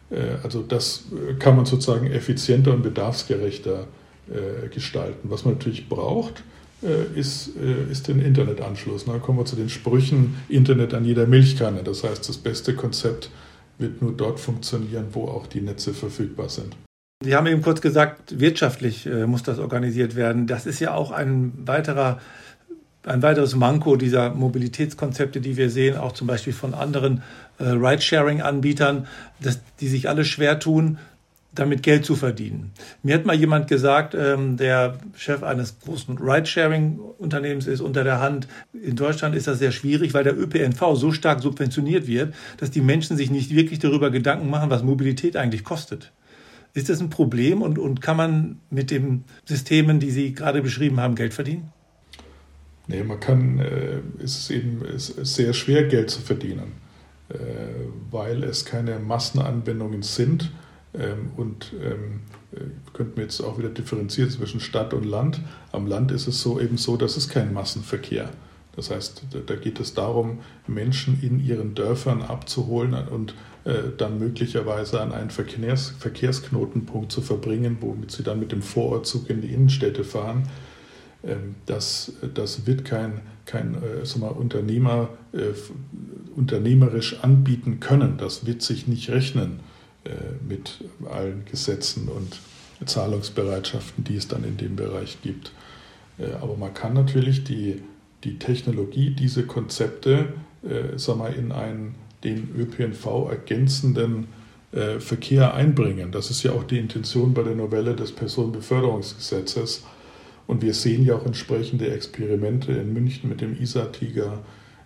Äh, 0.10 0.38
also 0.43 0.62
das 0.62 1.05
äh, 1.12 1.33
kann 1.36 1.55
man 1.55 1.65
sozusagen 1.65 2.07
effizienter 2.07 2.74
und 2.74 2.83
bedarfsgerechter 2.83 3.81
äh, 3.81 3.86
gestalten. 4.72 5.30
Was 5.30 5.46
man 5.46 5.56
natürlich 5.56 5.89
braucht, 5.89 6.44
äh, 6.84 7.18
ist, 7.18 7.51
äh, 7.56 7.92
ist 7.92 8.10
den 8.10 8.20
Internetanschluss. 8.20 9.06
Da 9.06 9.18
kommen 9.18 9.39
wir 9.39 9.46
zu 9.46 9.56
den 9.56 9.70
Sprüchen 9.70 10.36
Internet 10.50 10.94
an 10.94 11.06
jeder 11.06 11.25
Milchkanne. 11.27 11.82
Das 11.84 12.03
heißt, 12.03 12.27
das 12.27 12.38
beste 12.38 12.75
Konzept 12.75 13.30
wird 13.77 14.01
nur 14.01 14.12
dort 14.12 14.39
funktionieren, 14.39 15.06
wo 15.13 15.25
auch 15.25 15.48
die 15.48 15.62
Netze 15.62 15.94
verfügbar 15.94 16.50
sind. 16.50 16.75
Sie 17.24 17.36
haben 17.36 17.48
eben 17.48 17.62
kurz 17.62 17.80
gesagt, 17.80 18.38
wirtschaftlich 18.39 19.08
muss 19.25 19.44
das 19.44 19.60
organisiert 19.60 20.15
werden. 20.15 20.46
Das 20.46 20.65
ist 20.65 20.82
ja 20.82 20.94
auch 20.94 21.12
ein 21.12 21.53
weiterer 21.65 22.20
ein 23.06 23.22
weiteres 23.22 23.56
Manko 23.56 23.96
dieser 23.98 24.34
Mobilitätskonzepte, 24.34 25.42
die 25.42 25.58
wir 25.58 25.70
sehen, 25.70 25.98
auch 25.98 26.13
zum 26.13 26.27
Beispiel 26.27 26.53
von 26.53 26.74
anderen 26.74 27.22
äh, 27.60 27.65
Ridesharing-Anbietern, 27.65 29.08
die 29.80 29.88
sich 29.88 30.08
alle 30.08 30.25
schwer 30.25 30.60
tun, 30.60 30.98
damit 31.55 31.83
Geld 31.83 32.05
zu 32.05 32.16
verdienen. 32.16 32.72
Mir 33.03 33.16
hat 33.16 33.25
mal 33.25 33.35
jemand 33.35 33.68
gesagt, 33.68 34.16
ähm, 34.16 34.57
der 34.57 34.98
Chef 35.16 35.44
eines 35.44 35.79
großen 35.79 36.18
Ridesharing-Unternehmens 36.18 37.68
ist 37.68 37.81
unter 37.81 38.03
der 38.03 38.20
Hand. 38.20 38.48
In 38.74 38.96
Deutschland 38.96 39.35
ist 39.35 39.48
das 39.48 39.59
sehr 39.59 39.72
schwierig, 39.72 40.13
weil 40.13 40.24
der 40.24 40.37
ÖPNV 40.37 40.96
so 40.96 41.11
stark 41.11 41.42
subventioniert 41.42 42.07
wird, 42.07 42.33
dass 42.57 42.72
die 42.72 42.81
Menschen 42.81 43.18
sich 43.18 43.29
nicht 43.29 43.53
wirklich 43.53 43.79
darüber 43.79 44.09
Gedanken 44.09 44.50
machen, 44.50 44.70
was 44.70 44.83
Mobilität 44.83 45.37
eigentlich 45.37 45.63
kostet. 45.63 46.11
Ist 46.74 46.89
das 46.89 47.00
ein 47.00 47.11
Problem 47.11 47.61
und, 47.61 47.77
und 47.77 48.01
kann 48.01 48.18
man 48.18 48.59
mit 48.72 48.89
den 48.89 49.25
Systemen, 49.46 50.00
die 50.00 50.09
Sie 50.09 50.33
gerade 50.33 50.61
beschrieben 50.63 51.00
haben, 51.00 51.13
Geld 51.13 51.33
verdienen? 51.33 51.72
Nee, 52.87 53.03
man 53.03 53.20
kann, 53.20 53.59
äh, 53.59 54.00
es 54.22 54.37
ist 54.37 54.51
eben 54.51 54.81
sehr 54.98 55.53
schwer, 55.53 55.83
Geld 55.85 56.09
zu 56.09 56.22
verdienen, 56.22 56.74
äh, 57.29 57.35
weil 58.11 58.44
es 58.44 58.66
keine 58.66 59.00
Massenanwendungen 59.00 60.01
sind. 60.01 60.51
Ähm, 60.94 61.32
und 61.38 61.74
ähm, 61.82 62.22
äh, 62.51 62.60
könnten 62.94 63.18
wir 63.18 63.24
jetzt 63.24 63.42
auch 63.42 63.58
wieder 63.58 63.70
differenzieren 63.70 64.29
zwischen 64.29 64.60
Stadt 64.60 64.94
und 64.94 65.06
Land. 65.06 65.40
Am 65.72 65.88
Land 65.88 66.12
ist 66.12 66.27
es 66.27 66.42
so 66.42 66.60
eben 66.60 66.77
so, 66.77 66.98
dass 66.98 67.18
es 67.18 67.29
kein 67.29 67.53
Massenverkehr. 67.53 68.29
Das 68.75 68.90
heißt, 68.90 69.24
da 69.46 69.56
geht 69.56 69.79
es 69.79 69.94
darum, 69.94 70.40
Menschen 70.66 71.20
in 71.22 71.44
ihren 71.44 71.75
Dörfern 71.75 72.24
abzuholen 72.24 72.96
und 73.08 73.36
äh, 73.66 73.74
dann 73.98 74.18
möglicherweise 74.18 75.00
an 75.00 75.12
einen 75.12 75.29
Verkehrs 75.29 75.94
Verkehrsknotenpunkt 76.00 77.12
zu 77.12 77.22
verbringen, 77.22 77.77
womit 77.82 78.12
sie 78.12 78.24
dann 78.24 78.40
mit 78.40 78.51
dem 78.51 78.64
Vorortzug 78.64 79.29
in 79.29 79.42
die 79.42 79.53
Innenstädte 79.53 80.03
fahren. 80.03 80.50
Ähm, 81.24 81.56
das, 81.68 82.14
das 82.34 82.66
wird 82.66 82.84
kein, 82.84 83.22
kein 83.46 83.75
äh, 83.75 84.20
mal, 84.20 84.29
Unternehmer 84.29 85.10
äh, 85.34 85.53
unternehmerisch 86.36 87.24
anbieten 87.24 87.79
können. 87.79 88.18
Das 88.18 88.48
wird 88.48 88.64
sich 88.64 88.88
nicht 88.88 89.12
rechnen 89.12 89.60
mit 90.48 90.83
allen 91.09 91.46
Gesetzen 91.50 92.09
und 92.09 92.39
Zahlungsbereitschaften, 92.85 94.03
die 94.03 94.18
es 94.18 94.27
dann 94.27 94.44
in 94.44 94.57
dem 94.57 94.75
Bereich 94.75 95.20
gibt. 95.22 95.53
Aber 96.42 96.57
man 96.57 96.74
kann 96.74 96.94
natürlich 96.94 97.44
die, 97.44 97.81
die 98.24 98.37
Technologie, 98.37 99.11
diese 99.11 99.44
Konzepte 99.46 100.33
sag 100.98 101.18
mal, 101.18 101.33
in 101.33 101.51
einen 101.51 101.96
den 102.24 102.50
ÖPNV 102.57 103.29
ergänzenden 103.29 104.27
Verkehr 105.00 105.53
einbringen. 105.53 106.11
Das 106.11 106.29
ist 106.29 106.44
ja 106.44 106.51
auch 106.51 106.63
die 106.63 106.79
Intention 106.79 107.33
bei 107.33 107.44
der 107.44 107.55
Novelle 107.55 107.96
des 107.96 108.11
Personenbeförderungsgesetzes 108.11 109.83
und 110.48 110.61
wir 110.61 110.74
sehen 110.74 111.05
ja 111.05 111.16
auch 111.16 111.25
entsprechende 111.25 111.92
Experimente 111.92 112.72
in 112.74 112.94
München 112.94 113.29
mit 113.29 113.42
dem 113.42 113.59
Isar-Tiger, 113.59 114.44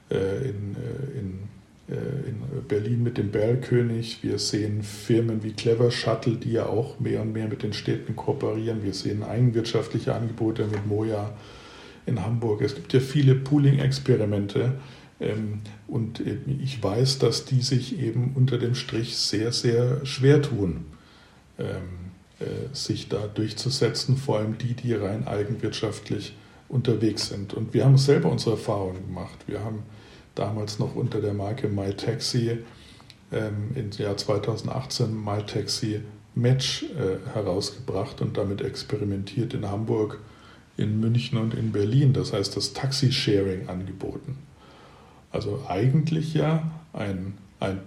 äh, 0.10 0.50
in, 0.50 0.76
äh, 0.76 1.20
in, 1.20 1.30
äh, 1.30 1.57
in 1.88 2.68
Berlin 2.68 3.02
mit 3.02 3.18
dem 3.18 3.32
Berlkönig. 3.32 4.22
Wir 4.22 4.40
sehen 4.40 4.84
Firmen 4.84 5.44
wie 5.44 5.54
Clever 5.54 5.90
Shuttle, 5.90 6.36
die 6.36 6.52
ja 6.52 6.66
auch 6.66 7.00
mehr 7.00 7.22
und 7.22 7.32
mehr 7.32 7.48
mit 7.48 7.64
den 7.64 7.72
Städten 7.72 8.16
kooperieren. 8.16 8.84
Wir 8.84 8.94
sehen 8.94 9.24
eigenwirtschaftliche 9.24 10.14
Angebote 10.14 10.66
mit 10.66 10.86
Moja 10.86 11.34
in 12.06 12.26
Hamburg. 12.26 12.62
Es 12.62 12.76
gibt 12.76 12.92
ja 12.92 13.00
viele 13.00 13.36
Pooling-Experimente. 13.36 14.74
Ähm, 15.20 15.62
und 15.88 16.22
ich 16.62 16.84
weiß, 16.84 17.20
dass 17.20 17.46
die 17.46 17.62
sich 17.62 18.00
eben 18.00 18.34
unter 18.36 18.58
dem 18.58 18.76
Strich 18.76 19.16
sehr, 19.18 19.54
sehr 19.54 20.06
schwer 20.06 20.42
tun. 20.42 20.86
Ähm, 21.58 22.08
äh, 22.40 22.72
sich 22.72 23.10
da 23.10 23.26
durchzusetzen, 23.26 24.16
vor 24.16 24.38
allem 24.38 24.60
die, 24.60 24.76
die 24.76 24.94
rein 24.94 25.28
eigenwirtschaftlich 25.28 26.36
unterwegs 26.70 27.30
sind. 27.30 27.56
Und 27.56 27.74
wir 27.74 27.84
haben 27.84 27.98
selber 27.98 28.30
unsere 28.30 28.52
Erfahrungen 28.52 29.08
gemacht. 29.08 29.40
Wir 29.48 29.64
haben 29.64 29.82
damals 30.38 30.80
noch 30.80 30.96
unter 30.96 31.22
der 31.22 31.34
Marke 31.34 31.68
MyTaxi 31.68 32.60
ähm, 33.32 33.72
im 33.76 33.92
Jahr 33.92 34.18
2018 34.18 35.14
MyTaxi 35.24 36.02
Match 36.36 36.84
äh, 36.84 37.34
herausgebracht 37.34 38.22
und 38.22 38.38
damit 38.38 38.62
experimentiert 38.62 39.54
in 39.54 39.70
Hamburg, 39.70 40.20
in 40.78 41.00
München 41.00 41.38
und 41.38 41.54
in 41.54 41.72
Berlin. 41.72 42.14
Das 42.14 42.32
heißt, 42.32 42.56
das 42.56 42.74
Taxi-Sharing 42.74 43.68
angeboten. 43.68 44.38
Also 45.32 45.64
eigentlich 45.68 46.34
ja 46.34 46.72
ein, 46.94 47.34
ein 47.60 47.80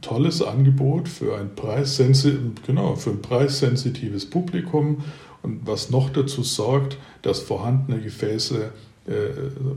tolles 0.00 0.42
Angebot 0.42 1.08
für 1.08 1.36
ein, 1.36 1.50
genau, 2.66 2.96
für 2.96 3.10
ein 3.10 3.22
preissensitives 3.22 4.28
Publikum 4.28 5.04
und 5.42 5.66
was 5.66 5.90
noch 5.90 6.10
dazu 6.10 6.42
sorgt, 6.42 6.98
dass 7.22 7.40
vorhandene 7.40 8.00
Gefäße 8.00 8.72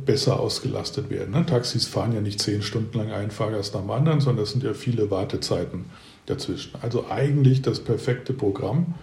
besser 0.06 0.40
ausgelastet 0.40 1.10
werden. 1.10 1.32
Ne? 1.32 1.46
Taxis 1.46 1.88
fahren 1.88 2.14
ja 2.14 2.22
nicht 2.22 2.42
zehn 2.42 2.62
Stunden 2.62 2.98
lang 2.98 3.12
einen 3.12 3.32
Fahrgast 3.32 3.76
am 3.76 3.90
anderen, 3.92 4.20
sondern 4.20 4.44
es 4.44 4.52
sind 4.52 4.64
ja 4.64 4.74
viele 4.74 5.10
Wartezeiten 5.10 5.86
dazwischen. 6.26 6.72
Also 6.82 7.06
eigentlich 7.10 7.62
das 7.62 7.80
perfekte 7.80 8.34
Programm. 8.34 8.96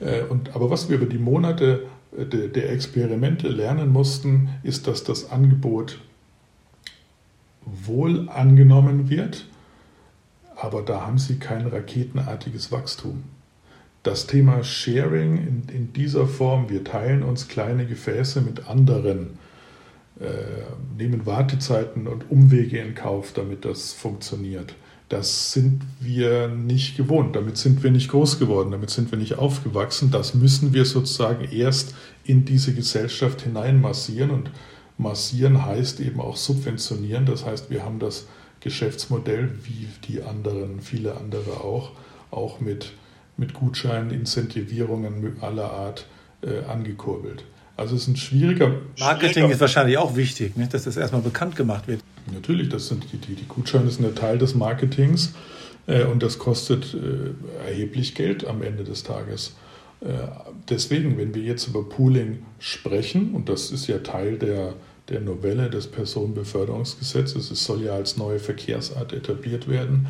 Äh, 0.00 0.22
aber 0.54 0.70
was 0.70 0.88
wir 0.88 0.96
über 0.96 1.06
die 1.06 1.18
Monate 1.18 1.86
äh, 2.16 2.24
de, 2.24 2.48
der 2.48 2.72
Experimente 2.72 3.48
lernen 3.48 3.92
mussten, 3.92 4.48
ist, 4.62 4.86
dass 4.86 5.04
das 5.04 5.30
Angebot 5.30 5.98
wohl 7.64 8.28
angenommen 8.28 9.10
wird 9.10 9.44
aber 10.58 10.82
da 10.82 11.06
haben 11.06 11.18
sie 11.18 11.38
kein 11.38 11.66
raketenartiges 11.66 12.72
Wachstum. 12.72 13.22
Das 14.02 14.26
Thema 14.26 14.64
Sharing 14.64 15.36
in, 15.36 15.62
in 15.72 15.92
dieser 15.92 16.26
Form, 16.26 16.68
wir 16.68 16.82
teilen 16.82 17.22
uns 17.22 17.48
kleine 17.48 17.86
Gefäße 17.86 18.40
mit 18.40 18.68
anderen, 18.68 19.38
nehmen 20.96 21.26
Wartezeiten 21.26 22.08
und 22.08 22.30
Umwege 22.30 22.78
in 22.78 22.94
Kauf, 22.94 23.32
damit 23.32 23.64
das 23.64 23.92
funktioniert. 23.92 24.74
Das 25.08 25.52
sind 25.52 25.82
wir 26.00 26.48
nicht 26.48 26.98
gewohnt, 26.98 27.34
damit 27.34 27.56
sind 27.56 27.82
wir 27.82 27.90
nicht 27.90 28.10
groß 28.10 28.38
geworden, 28.38 28.72
damit 28.72 28.90
sind 28.90 29.10
wir 29.10 29.18
nicht 29.18 29.38
aufgewachsen. 29.38 30.10
Das 30.10 30.34
müssen 30.34 30.74
wir 30.74 30.84
sozusagen 30.84 31.50
erst 31.50 31.94
in 32.24 32.44
diese 32.44 32.74
Gesellschaft 32.74 33.40
hinein 33.40 33.80
massieren. 33.80 34.30
Und 34.30 34.50
massieren 34.98 35.64
heißt 35.64 36.00
eben 36.00 36.20
auch 36.20 36.36
subventionieren. 36.36 37.24
Das 37.24 37.46
heißt, 37.46 37.70
wir 37.70 37.84
haben 37.84 38.00
das 38.00 38.26
Geschäftsmodell, 38.60 39.50
wie 39.64 39.88
die 40.08 40.22
anderen, 40.22 40.80
viele 40.80 41.16
andere 41.16 41.60
auch, 41.60 41.92
auch 42.30 42.60
mit, 42.60 42.92
mit 43.38 43.54
Gutscheinen, 43.54 44.10
Incentivierungen 44.10 45.40
aller 45.40 45.72
Art 45.72 46.06
äh, 46.42 46.64
angekurbelt. 46.64 47.44
Also 47.78 47.94
es 47.94 48.02
ist 48.02 48.08
ein 48.08 48.16
schwieriger. 48.16 48.72
Marketing 48.98 49.32
schwieriger 49.34 49.54
ist 49.54 49.60
wahrscheinlich 49.60 49.98
auch 49.98 50.16
wichtig, 50.16 50.56
nicht? 50.56 50.74
dass 50.74 50.82
das 50.82 50.96
erstmal 50.96 51.22
bekannt 51.22 51.54
gemacht 51.54 51.86
wird. 51.86 52.00
Natürlich, 52.32 52.68
das 52.68 52.88
sind 52.88 53.04
die, 53.12 53.18
die, 53.18 53.36
die 53.36 53.46
Gutscheine 53.46 53.88
sind 53.88 54.04
ein 54.04 54.16
Teil 54.16 54.36
des 54.36 54.56
Marketings 54.56 55.32
äh, 55.86 56.02
und 56.02 56.24
das 56.24 56.40
kostet 56.40 56.92
äh, 56.94 57.68
erheblich 57.68 58.16
Geld 58.16 58.44
am 58.44 58.62
Ende 58.62 58.82
des 58.82 59.04
Tages. 59.04 59.54
Äh, 60.00 60.06
deswegen, 60.68 61.16
wenn 61.18 61.36
wir 61.36 61.42
jetzt 61.42 61.68
über 61.68 61.88
Pooling 61.88 62.40
sprechen, 62.58 63.32
und 63.32 63.48
das 63.48 63.70
ist 63.70 63.86
ja 63.86 63.98
Teil 63.98 64.38
der, 64.38 64.74
der 65.08 65.20
Novelle 65.20 65.70
des 65.70 65.86
Personenbeförderungsgesetzes, 65.86 67.52
es 67.52 67.64
soll 67.64 67.84
ja 67.84 67.92
als 67.92 68.16
neue 68.16 68.40
Verkehrsart 68.40 69.12
etabliert 69.12 69.68
werden, 69.68 70.08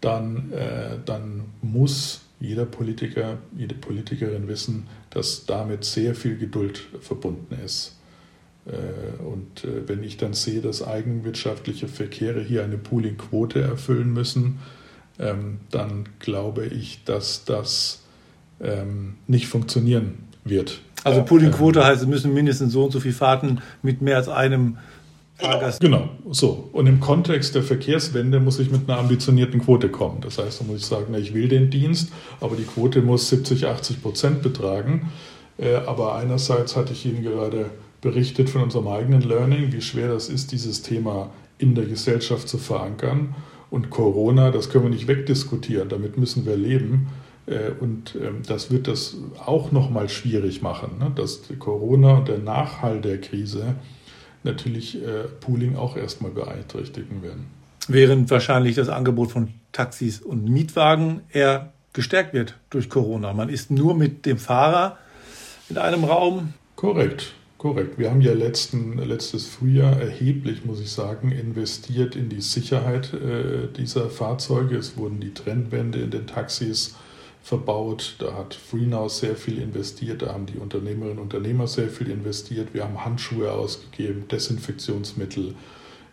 dann, 0.00 0.50
äh, 0.52 0.96
dann 1.04 1.44
muss 1.60 2.21
jeder 2.42 2.64
Politiker, 2.64 3.38
jede 3.56 3.74
Politikerin 3.74 4.48
wissen, 4.48 4.86
dass 5.10 5.46
damit 5.46 5.84
sehr 5.84 6.14
viel 6.14 6.36
Geduld 6.36 6.82
verbunden 7.00 7.56
ist. 7.64 7.96
Äh, 8.66 9.22
und 9.22 9.64
äh, 9.64 9.88
wenn 9.88 10.02
ich 10.02 10.16
dann 10.16 10.34
sehe, 10.34 10.60
dass 10.60 10.86
eigenwirtschaftliche 10.86 11.88
Verkehre 11.88 12.40
hier 12.40 12.64
eine 12.64 12.78
Pooling-Quote 12.78 13.60
erfüllen 13.60 14.12
müssen, 14.12 14.58
ähm, 15.18 15.60
dann 15.70 16.04
glaube 16.18 16.66
ich, 16.66 17.04
dass 17.04 17.44
das 17.44 18.02
ähm, 18.60 19.14
nicht 19.26 19.46
funktionieren 19.46 20.14
wird. 20.44 20.80
Also 21.04 21.22
Pooling-Quote 21.22 21.80
ähm, 21.80 21.86
heißt, 21.86 22.02
es 22.02 22.08
müssen 22.08 22.34
mindestens 22.34 22.72
so 22.72 22.84
und 22.84 22.90
so 22.92 23.00
viele 23.00 23.14
Fahrten 23.14 23.60
mit 23.82 24.02
mehr 24.02 24.16
als 24.16 24.28
einem 24.28 24.78
Fahrgast. 25.42 25.80
Genau, 25.80 26.08
so. 26.30 26.68
Und 26.72 26.86
im 26.86 27.00
Kontext 27.00 27.54
der 27.54 27.62
Verkehrswende 27.62 28.40
muss 28.40 28.58
ich 28.58 28.70
mit 28.70 28.88
einer 28.88 28.98
ambitionierten 28.98 29.60
Quote 29.60 29.88
kommen. 29.88 30.20
Das 30.20 30.38
heißt, 30.38 30.60
da 30.60 30.64
muss 30.64 30.80
ich 30.80 30.86
sagen, 30.86 31.12
ich 31.14 31.34
will 31.34 31.48
den 31.48 31.70
Dienst, 31.70 32.12
aber 32.40 32.56
die 32.56 32.64
Quote 32.64 33.02
muss 33.02 33.28
70, 33.28 33.66
80 33.66 34.02
Prozent 34.02 34.42
betragen. 34.42 35.10
Äh, 35.58 35.74
aber 35.86 36.14
einerseits 36.14 36.76
hatte 36.76 36.92
ich 36.92 37.04
Ihnen 37.06 37.22
gerade 37.22 37.70
berichtet 38.00 38.50
von 38.50 38.62
unserem 38.62 38.88
eigenen 38.88 39.22
Learning, 39.22 39.72
wie 39.72 39.82
schwer 39.82 40.08
das 40.08 40.28
ist, 40.28 40.52
dieses 40.52 40.82
Thema 40.82 41.30
in 41.58 41.74
der 41.74 41.84
Gesellschaft 41.84 42.48
zu 42.48 42.58
verankern. 42.58 43.34
Und 43.70 43.90
Corona, 43.90 44.50
das 44.50 44.68
können 44.68 44.84
wir 44.84 44.90
nicht 44.90 45.08
wegdiskutieren, 45.08 45.88
damit 45.88 46.18
müssen 46.18 46.44
wir 46.44 46.56
leben. 46.56 47.08
Äh, 47.46 47.70
und 47.80 48.16
ähm, 48.16 48.42
das 48.46 48.70
wird 48.70 48.86
das 48.86 49.16
auch 49.44 49.72
nochmal 49.72 50.08
schwierig 50.08 50.62
machen, 50.62 50.98
ne? 50.98 51.10
dass 51.14 51.42
Corona 51.58 52.18
und 52.18 52.28
der 52.28 52.38
Nachhall 52.38 53.00
der 53.00 53.20
Krise 53.20 53.76
natürlich 54.44 54.96
äh, 54.96 55.24
Pooling 55.40 55.76
auch 55.76 55.96
erstmal 55.96 56.30
beeinträchtigen 56.30 57.22
werden. 57.22 57.46
Während 57.88 58.30
wahrscheinlich 58.30 58.76
das 58.76 58.88
Angebot 58.88 59.32
von 59.32 59.48
Taxis 59.72 60.20
und 60.20 60.44
Mietwagen 60.48 61.22
eher 61.30 61.72
gestärkt 61.92 62.32
wird 62.32 62.56
durch 62.70 62.88
Corona. 62.88 63.32
Man 63.32 63.48
ist 63.48 63.70
nur 63.70 63.94
mit 63.94 64.24
dem 64.24 64.38
Fahrer 64.38 64.98
in 65.68 65.78
einem 65.78 66.04
Raum. 66.04 66.54
Korrekt, 66.76 67.34
korrekt. 67.58 67.98
Wir 67.98 68.10
haben 68.10 68.20
ja 68.20 68.32
letzten, 68.32 68.98
letztes 68.98 69.46
Frühjahr 69.46 70.00
erheblich, 70.00 70.64
muss 70.64 70.80
ich 70.80 70.90
sagen, 70.90 71.32
investiert 71.32 72.16
in 72.16 72.28
die 72.28 72.40
Sicherheit 72.40 73.12
äh, 73.12 73.68
dieser 73.76 74.10
Fahrzeuge. 74.10 74.76
Es 74.76 74.96
wurden 74.96 75.20
die 75.20 75.34
Trennwände 75.34 76.00
in 76.00 76.10
den 76.10 76.26
Taxis 76.26 76.94
verbaut. 77.42 78.16
Da 78.18 78.34
hat 78.34 78.54
FreeNow 78.54 79.10
sehr 79.10 79.36
viel 79.36 79.58
investiert, 79.58 80.22
da 80.22 80.32
haben 80.32 80.46
die 80.46 80.58
Unternehmerinnen 80.58 81.18
und 81.18 81.34
Unternehmer 81.34 81.66
sehr 81.66 81.88
viel 81.88 82.10
investiert. 82.10 82.72
Wir 82.72 82.84
haben 82.84 83.04
Handschuhe 83.04 83.50
ausgegeben, 83.52 84.28
Desinfektionsmittel. 84.28 85.54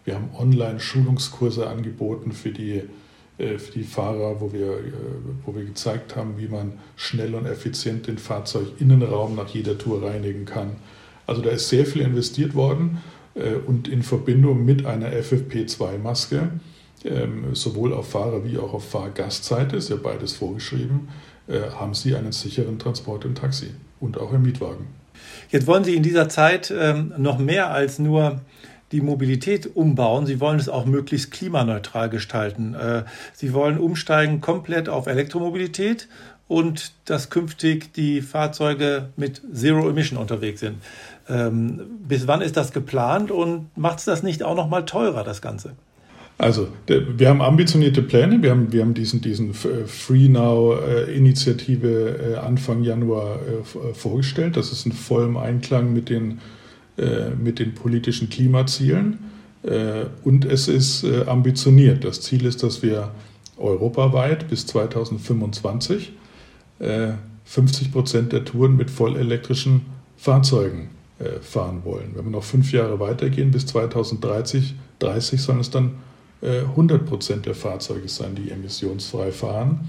Wir 0.06 0.16
haben 0.16 0.30
Online-Schulungskurse 0.38 1.68
angeboten 1.68 2.32
für 2.32 2.50
die, 2.50 2.84
äh, 3.38 3.60
für 3.60 3.72
die 3.74 3.84
Fahrer, 3.84 4.42
wo 4.42 4.52
wir, 4.52 4.72
äh, 4.72 4.92
wo 5.46 5.56
wir 5.56 5.66
gezeigt 5.66 6.16
haben, 6.16 6.38
wie 6.38 6.48
man 6.48 6.74
schnell 6.96 7.36
und 7.36 7.46
effizient 7.46 8.08
den 8.08 8.18
Fahrzeuginnenraum 8.18 9.36
nach 9.36 9.50
jeder 9.50 9.78
Tour 9.78 10.02
reinigen 10.04 10.46
kann. 10.46 10.78
Also 11.28 11.44
da 11.44 11.52
ist 11.52 11.70
sehr 11.70 11.86
viel 11.86 12.02
investiert 12.02 12.56
worden 12.56 13.04
äh, 13.36 13.54
und 13.68 13.88
in 13.88 14.02
Verbindung 14.02 14.66
mit 14.66 14.86
einer 14.88 15.10
FFP2-Maske 15.12 16.50
ähm, 17.06 17.54
sowohl 17.56 17.94
auf 17.94 18.12
Fahrer- 18.12 18.44
wie 18.44 18.58
auch 18.58 18.74
auf 18.74 18.90
Fahrgastseite, 18.90 19.78
ist 19.78 19.90
ja 19.90 19.96
beides 19.96 20.34
vorgeschrieben, 20.34 21.10
äh, 21.48 21.62
haben 21.72 21.94
Sie 21.94 22.16
einen 22.16 22.32
sicheren 22.32 22.80
Transport 22.80 23.26
im 23.26 23.36
Taxi 23.36 23.72
und 24.00 24.20
auch 24.20 24.34
im 24.34 24.44
Mietwagen. 24.44 24.88
Jetzt 25.50 25.68
wollen 25.68 25.84
Sie 25.84 25.96
in 25.96 26.04
dieser 26.04 26.30
Zeit 26.30 26.74
ähm, 26.76 27.14
noch 27.18 27.40
mehr 27.40 27.72
als 27.72 28.00
nur 28.00 28.42
die 28.92 29.02
Mobilität 29.02 29.76
umbauen. 29.76 30.26
Sie 30.26 30.40
wollen 30.40 30.60
es 30.60 30.70
auch 30.70 30.86
möglichst 30.86 31.32
klimaneutral 31.32 32.10
gestalten. 32.10 32.74
Äh, 32.74 33.04
Sie 33.34 33.54
wollen 33.54 33.78
umsteigen 33.78 34.42
komplett 34.42 34.90
auf 34.90 35.08
Elektromobilität 35.08 36.08
und 36.48 36.94
dass 37.06 37.30
künftig 37.30 37.94
die 37.94 38.22
Fahrzeuge 38.22 39.10
mit 39.16 39.42
Zero 39.54 39.88
Emission 39.88 40.18
unterwegs 40.18 40.60
sind. 40.62 40.78
Ähm, 41.28 41.82
bis 42.08 42.28
wann 42.28 42.42
ist 42.42 42.58
das 42.58 42.72
geplant 42.72 43.30
und 43.30 43.70
macht 43.78 44.00
es 44.00 44.06
das 44.06 44.24
nicht 44.24 44.44
auch 44.44 44.56
noch 44.56 44.68
mal 44.68 44.86
teurer, 44.86 45.24
das 45.24 45.42
Ganze? 45.42 45.76
Also, 46.40 46.70
wir 46.88 47.28
haben 47.28 47.42
ambitionierte 47.42 48.02
Pläne. 48.02 48.42
Wir 48.42 48.52
haben, 48.52 48.72
wir 48.72 48.82
haben 48.82 48.94
diesen, 48.94 49.20
diesen 49.20 49.54
Free 49.54 50.30
Now-Initiative 50.30 52.18
äh, 52.18 52.36
Anfang 52.38 52.82
Januar 52.82 53.40
äh, 53.42 53.94
vorgestellt. 53.94 54.56
Das 54.56 54.72
ist 54.72 54.86
in 54.86 54.94
vollem 54.94 55.36
Einklang 55.36 55.92
mit 55.92 56.08
den, 56.08 56.40
äh, 56.98 57.32
mit 57.32 57.60
den 57.60 57.76
politischen 57.76 58.30
Klimazielen. 58.30 59.20
Und 60.24 60.46
es 60.46 60.70
ist 60.70 61.06
ambitioniert. 61.28 62.06
Das 62.06 62.22
Ziel 62.22 62.46
ist, 62.46 62.64
dass 62.64 62.82
wir 62.82 63.12
europaweit 63.58 64.48
bis 64.48 64.66
2025 64.68 66.14
50 67.44 67.92
Prozent 67.92 68.32
der 68.32 68.46
Touren 68.46 68.78
mit 68.78 68.90
vollelektrischen 68.90 69.82
Fahrzeugen 70.16 70.92
fahren 71.42 71.82
wollen. 71.84 72.12
Wenn 72.14 72.24
wir 72.24 72.32
noch 72.32 72.46
fünf 72.46 72.72
Jahre 72.72 73.02
weitergehen, 73.02 73.52
bis 73.52 73.66
2030 73.66 74.76
30 75.00 75.42
sollen 75.42 75.60
es 75.60 75.70
dann 75.70 75.96
100 76.42 77.06
Prozent 77.06 77.46
der 77.46 77.56
Fahrzeuge 77.56 78.08
sein, 78.08 78.36
die 78.36 78.52
emissionsfrei 78.52 79.32
fahren. 79.32 79.88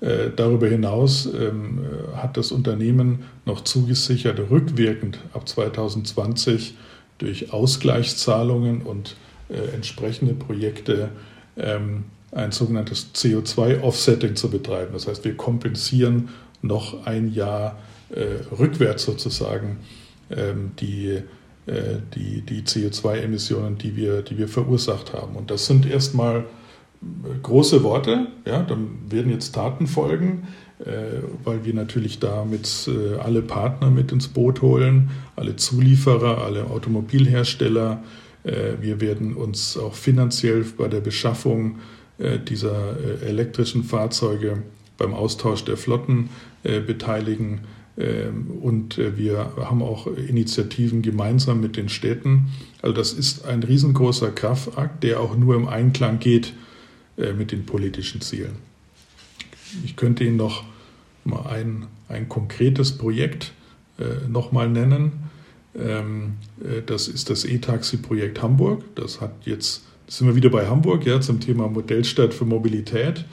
Äh, 0.00 0.30
darüber 0.34 0.66
hinaus 0.66 1.26
ähm, 1.26 1.84
hat 2.16 2.36
das 2.36 2.52
Unternehmen 2.52 3.24
noch 3.44 3.62
zugesichert, 3.62 4.38
rückwirkend 4.50 5.18
ab 5.34 5.46
2020 5.46 6.74
durch 7.18 7.52
Ausgleichszahlungen 7.52 8.80
und 8.82 9.16
äh, 9.50 9.74
entsprechende 9.74 10.32
Projekte 10.32 11.10
ähm, 11.58 12.04
ein 12.32 12.52
sogenanntes 12.52 13.10
CO2-Offsetting 13.14 14.36
zu 14.36 14.50
betreiben. 14.50 14.92
Das 14.94 15.06
heißt, 15.06 15.24
wir 15.24 15.36
kompensieren 15.36 16.30
noch 16.62 17.06
ein 17.06 17.32
Jahr 17.32 17.78
äh, 18.10 18.36
rückwärts 18.58 19.04
sozusagen 19.04 19.78
ähm, 20.30 20.72
die 20.80 21.08
äh, 21.08 21.22
die, 21.66 22.40
die 22.42 22.62
CO2-Emissionen, 22.62 23.78
die 23.78 23.94
wir, 23.94 24.22
die 24.22 24.38
wir 24.38 24.48
verursacht 24.48 25.12
haben. 25.12 25.36
Und 25.36 25.50
das 25.50 25.66
sind 25.66 25.86
erstmal 25.86 26.38
äh, 27.02 27.38
große 27.42 27.82
Worte, 27.82 28.28
ja, 28.46 28.62
dann 28.62 28.88
werden 29.08 29.30
jetzt 29.30 29.54
Taten 29.54 29.86
folgen, 29.86 30.48
äh, 30.80 31.22
weil 31.44 31.64
wir 31.64 31.74
natürlich 31.74 32.18
damit 32.18 32.90
alle 33.22 33.42
Partner 33.42 33.90
mit 33.90 34.12
ins 34.12 34.28
Boot 34.28 34.62
holen, 34.62 35.10
alle 35.36 35.56
Zulieferer, 35.56 36.38
alle 36.38 36.64
Automobilhersteller. 36.64 38.02
Wir 38.42 39.02
werden 39.02 39.34
uns 39.34 39.76
auch 39.76 39.92
finanziell 39.92 40.64
bei 40.78 40.88
der 40.88 41.00
Beschaffung 41.00 41.76
dieser 42.48 42.96
elektrischen 43.22 43.84
Fahrzeuge 43.84 44.62
beim 44.96 45.12
Austausch 45.12 45.62
der 45.66 45.76
Flotten 45.76 46.30
beteiligen. 46.62 47.60
Ähm, 48.00 48.46
und 48.62 48.98
äh, 48.98 49.16
wir 49.16 49.52
haben 49.56 49.82
auch 49.82 50.06
Initiativen 50.06 51.02
gemeinsam 51.02 51.60
mit 51.60 51.76
den 51.76 51.88
Städten. 51.88 52.48
Also 52.80 52.94
das 52.94 53.12
ist 53.12 53.44
ein 53.44 53.62
riesengroßer 53.62 54.30
Kraftakt, 54.30 55.02
der 55.04 55.20
auch 55.20 55.36
nur 55.36 55.54
im 55.54 55.68
Einklang 55.68 56.18
geht 56.18 56.54
äh, 57.18 57.32
mit 57.32 57.52
den 57.52 57.66
politischen 57.66 58.20
Zielen. 58.22 58.56
Ich 59.84 59.96
könnte 59.96 60.24
Ihnen 60.24 60.36
noch 60.36 60.64
mal 61.24 61.46
ein, 61.46 61.86
ein 62.08 62.28
konkretes 62.28 62.96
Projekt 62.96 63.52
äh, 63.98 64.28
nochmal 64.28 64.68
nennen. 64.68 65.12
Ähm, 65.78 66.34
das 66.86 67.06
ist 67.06 67.30
das 67.30 67.44
E-Taxi-Projekt 67.44 68.42
Hamburg. 68.42 68.82
Das 68.96 69.20
hat 69.20 69.32
jetzt, 69.44 69.84
sind 70.08 70.26
wir 70.26 70.34
wieder 70.34 70.50
bei 70.50 70.66
Hamburg, 70.66 71.06
ja, 71.06 71.20
zum 71.20 71.38
Thema 71.38 71.68
Modellstadt 71.68 72.34
für 72.34 72.44
Mobilität. 72.44 73.24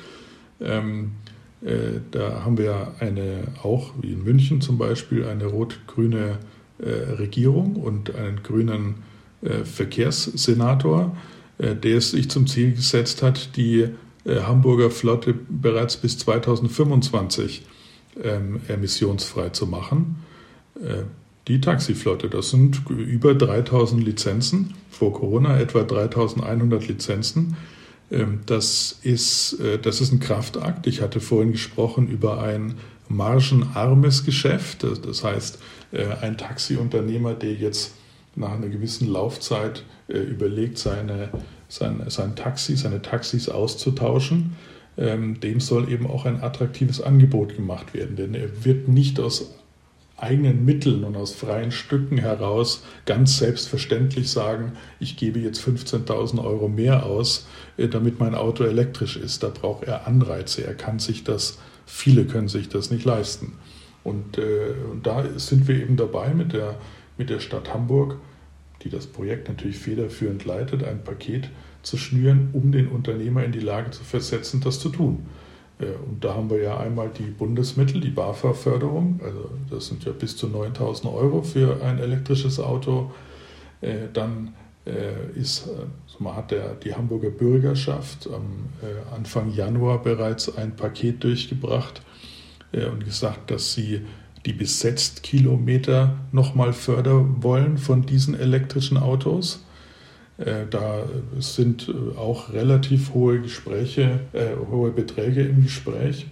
Ähm, 0.62 1.14
äh, 1.64 2.00
da 2.12 2.44
haben 2.44 2.58
wir 2.58 2.94
eine, 3.00 3.44
auch 3.64 3.94
wie 4.02 4.14
in 4.14 4.24
München 4.24 4.62
zum 4.62 4.78
Beispiel, 4.78 5.26
eine 5.26 5.46
rot-grüne 5.46 6.40
Regierung 6.80 7.76
und 7.76 8.14
einen 8.14 8.44
grünen 8.44 8.98
Verkehrssenator, 9.42 11.18
der 11.58 11.98
es 11.98 12.12
sich 12.12 12.30
zum 12.30 12.46
Ziel 12.46 12.76
gesetzt 12.76 13.24
hat, 13.24 13.58
die 13.58 13.88
Hamburger 14.28 14.92
Flotte 14.92 15.34
bereits 15.34 15.98
bis 15.98 16.20
2025 16.20 17.66
ähm, 18.24 18.62
emissionsfrei 18.68 19.50
zu 19.50 19.66
machen. 19.66 20.18
Die 21.48 21.62
Taxiflotte, 21.62 22.30
das 22.30 22.50
sind 22.50 22.82
über 22.90 23.34
3000 23.34 24.04
Lizenzen, 24.04 24.74
vor 24.90 25.14
Corona 25.14 25.58
etwa 25.58 25.84
3100 25.84 26.88
Lizenzen. 26.90 27.56
Ähm, 28.12 28.42
das 28.46 29.00
ist, 29.04 29.60
äh, 29.60 29.80
das 29.80 30.02
ist 30.02 30.12
ein 30.12 30.20
Kraftakt. 30.20 30.88
Ich 30.88 31.02
hatte 31.02 31.20
vorhin 31.20 31.52
gesprochen 31.52 32.08
über 32.08 32.42
ein 32.42 32.76
margenarmes 33.10 34.26
Geschäft. 34.26 34.84
Das 34.84 35.24
heißt, 35.24 35.60
äh, 35.92 36.06
ein 36.22 36.38
Taxiunternehmer, 36.38 37.34
der 37.34 37.54
jetzt 37.54 37.94
nach 38.36 38.52
einer 38.52 38.70
gewissen 38.70 39.12
Laufzeit 39.12 39.84
äh, 40.08 40.18
überlegt, 40.18 40.78
seine, 40.78 41.30
sein, 41.68 42.04
sein 42.08 42.36
Taxi, 42.36 42.78
seine 42.78 43.02
Taxis 43.02 43.50
auszutauschen, 43.50 44.56
ähm, 44.98 45.40
dem 45.40 45.60
soll 45.60 45.92
eben 45.92 46.08
auch 46.08 46.26
ein 46.26 46.42
attraktives 46.42 47.02
Angebot 47.02 47.56
gemacht 47.56 47.94
werden. 47.94 48.16
Denn 48.16 48.34
er 48.34 48.66
wird 48.66 48.88
nicht 48.88 49.20
aus 49.20 49.54
eigenen 50.18 50.66
Mitteln 50.66 51.04
und 51.04 51.16
aus 51.16 51.34
freien 51.34 51.72
Stücken 51.72 52.18
heraus 52.18 52.84
ganz 53.06 53.38
selbstverständlich 53.38 54.30
sagen, 54.32 54.74
ich 55.00 55.16
gebe 55.16 55.40
jetzt 55.40 55.62
15.000 55.62 56.44
Euro 56.44 56.68
mehr 56.68 57.06
aus, 57.06 57.48
äh, 57.78 57.88
damit 57.88 58.20
mein 58.20 58.36
Auto 58.36 58.64
elektrisch 58.64 59.16
ist. 59.16 59.44
Da 59.44 59.50
braucht 59.50 59.84
er 59.84 60.08
Anreize. 60.08 60.66
Er 60.66 60.74
kann 60.74 61.00
sich 61.00 61.24
das, 61.24 61.60
viele 61.86 62.26
können 62.26 62.48
sich 62.48 62.68
das 62.68 62.90
nicht 62.90 63.06
leisten. 63.06 63.54
Und, 64.04 64.38
äh, 64.38 64.74
und 64.92 65.06
da 65.06 65.24
sind 65.38 65.68
wir 65.68 65.76
eben 65.76 65.98
dabei 65.98 66.34
mit 66.34 66.54
der, 66.54 66.78
mit 67.18 67.30
der 67.30 67.40
Stadt 67.40 67.74
Hamburg, 67.74 68.18
die 68.84 68.90
das 68.90 69.06
Projekt 69.06 69.50
natürlich 69.50 69.78
federführend 69.78 70.46
leitet, 70.46 70.84
ein 70.84 71.04
Paket 71.04 71.50
zu 71.84 71.98
schnüren, 71.98 72.50
um 72.54 72.72
den 72.72 72.88
Unternehmer 72.88 73.44
in 73.44 73.52
die 73.52 73.60
Lage 73.60 73.92
zu 73.92 74.04
versetzen, 74.04 74.62
das 74.62 74.80
zu 74.80 74.90
tun. 74.90 75.26
Äh, 75.80 75.86
und 76.08 76.24
da 76.24 76.36
haben 76.36 76.50
wir 76.50 76.62
ja 76.62 76.78
einmal 76.78 77.10
die 77.10 77.30
Bundesmittel, 77.30 78.02
die 78.02 78.10
BAFA-Förderung, 78.10 79.20
also 79.24 79.50
das 79.70 79.88
sind 79.88 80.06
ja 80.06 80.12
bis 80.12 80.38
zu 80.38 80.48
9000 80.48 81.12
Euro 81.14 81.42
für 81.42 81.82
ein 81.84 82.00
elektrisches 82.00 82.60
Auto. 82.60 83.12
Äh, 83.82 84.08
dann 84.14 84.54
äh, 84.86 85.38
ist, 85.38 85.70
hat 86.24 86.52
der, 86.52 86.76
die 86.76 86.96
Hamburger 86.96 87.30
Bürgerschaft 87.30 88.28
am 88.28 88.70
Anfang 89.14 89.52
Januar 89.52 90.02
bereits 90.02 90.56
ein 90.58 90.76
Paket 90.76 91.24
durchgebracht 91.24 92.02
und 92.74 93.06
gesagt, 93.06 93.52
dass 93.52 93.74
sie 93.74 94.02
die 94.46 94.54
Besetztkilometer 94.54 96.18
nochmal 96.32 96.74
fördern 96.74 97.44
wollen 97.44 97.78
von 97.78 98.06
diesen 98.06 98.40
elektrischen 98.40 98.98
Autos. 98.98 99.64
Äh, 100.38 100.68
da 100.70 101.04
sind 101.40 101.90
äh, 101.90 102.18
auch 102.18 102.54
relativ 102.54 103.14
hohe 103.14 103.42
Gespräche, 103.42 104.20
äh, 104.34 104.56
hohe 104.70 104.92
Beträge 104.92 105.42
im 105.42 105.64
Gespräch. 105.64 106.28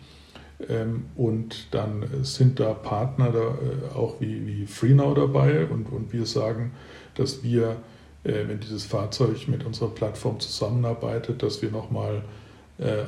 Ähm, 0.69 1.05
und 1.15 1.73
dann 1.73 2.05
sind 2.21 2.59
da 2.59 2.73
Partner 2.73 3.31
da, 3.31 3.97
auch 3.97 4.21
wie, 4.21 4.45
wie 4.45 4.65
Freenow 4.67 5.15
dabei 5.15 5.65
und, 5.65 5.91
und 5.91 6.13
wir 6.13 6.25
sagen, 6.25 6.71
dass 7.15 7.43
wir, 7.43 7.77
wenn 8.23 8.59
dieses 8.59 8.85
Fahrzeug 8.85 9.47
mit 9.47 9.65
unserer 9.65 9.89
Plattform 9.89 10.39
zusammenarbeitet, 10.39 11.43
dass 11.43 11.61
wir 11.61 11.69
nochmal 11.69 12.23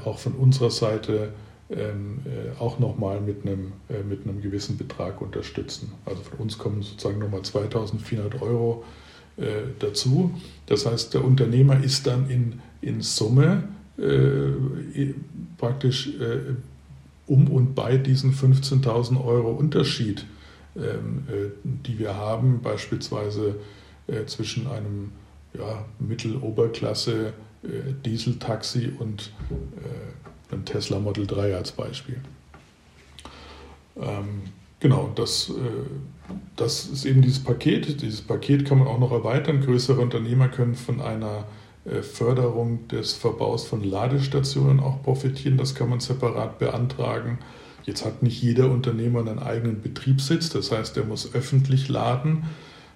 auch 0.06 0.20
von 0.20 0.34
unserer 0.34 0.70
Seite 0.70 1.30
ähm, 1.72 2.20
auch 2.60 2.78
nochmal 2.78 3.20
mit 3.20 3.44
einem, 3.44 3.74
mit 4.08 4.26
einem 4.26 4.42
gewissen 4.42 4.78
Betrag 4.78 5.20
unterstützen. 5.20 5.92
Also 6.06 6.22
von 6.22 6.38
uns 6.40 6.58
kommen 6.60 6.84
sozusagen 6.84 7.20
nochmal 7.20 7.42
2400 7.42 8.42
Euro 8.44 8.84
äh, 9.38 9.69
dazu. 9.80 10.32
Das 10.65 10.86
heißt, 10.86 11.13
der 11.13 11.23
Unternehmer 11.23 11.84
ist 11.84 12.08
dann 12.08 12.30
in, 12.30 12.60
in 12.82 13.02
Summe 13.02 13.63
äh, 13.97 15.13
praktisch 15.58 16.08
äh, 16.08 16.56
um 17.28 17.47
und 17.47 17.76
bei 17.76 17.97
diesen 17.97 18.34
15.000 18.34 19.23
Euro 19.23 19.52
Unterschied, 19.52 20.26
ähm, 20.76 21.23
äh, 21.28 21.50
die 21.63 22.00
wir 22.00 22.15
haben, 22.15 22.62
beispielsweise 22.62 23.56
äh, 24.08 24.26
zwischen 24.26 24.67
einem 24.67 25.12
ja, 25.54 25.86
Mitteloberklasse 26.00 27.34
äh, 27.63 27.67
Dieseltaxi 28.06 28.93
und 28.97 29.32
einem 30.52 30.65
Tesla 30.65 31.00
Model 31.00 31.28
3 31.28 31.56
als 31.56 31.71
Beispiel. 31.71 32.21
Ähm, 33.97 34.43
Genau, 34.80 35.12
das, 35.15 35.52
das 36.56 36.86
ist 36.88 37.06
eben 37.06 37.22
dieses 37.22 37.44
Paket. 37.44 38.02
Dieses 38.02 38.22
Paket 38.22 38.66
kann 38.66 38.80
man 38.80 38.88
auch 38.88 39.00
noch 39.00 39.12
erweitern. 39.12 39.62
Größere 39.62 40.02
Unternehmer 40.02 40.48
können 40.48 40.76
von 40.76 41.02
einer 41.02 41.46
äh, 41.86 42.02
Förderung 42.02 42.88
des 42.88 43.13
Verbaus 43.13 43.66
von 43.66 43.84
Ladestationen 43.84 44.80
auch 44.80 45.02
profitieren. 45.04 45.58
Das 45.58 45.76
kann 45.76 45.90
man 45.90 46.00
separat 46.00 46.60
beantragen. 46.60 47.40
Jetzt 47.86 48.04
hat 48.04 48.22
nicht 48.22 48.42
jeder 48.42 48.70
Unternehmer 48.70 49.22
einen 49.22 49.40
eigenen 49.40 49.82
Betriebssitz, 49.82 50.50
das 50.50 50.74
heißt, 50.74 50.98
er 50.98 51.06
muss 51.06 51.34
öffentlich 51.34 51.88
laden. 51.88 52.44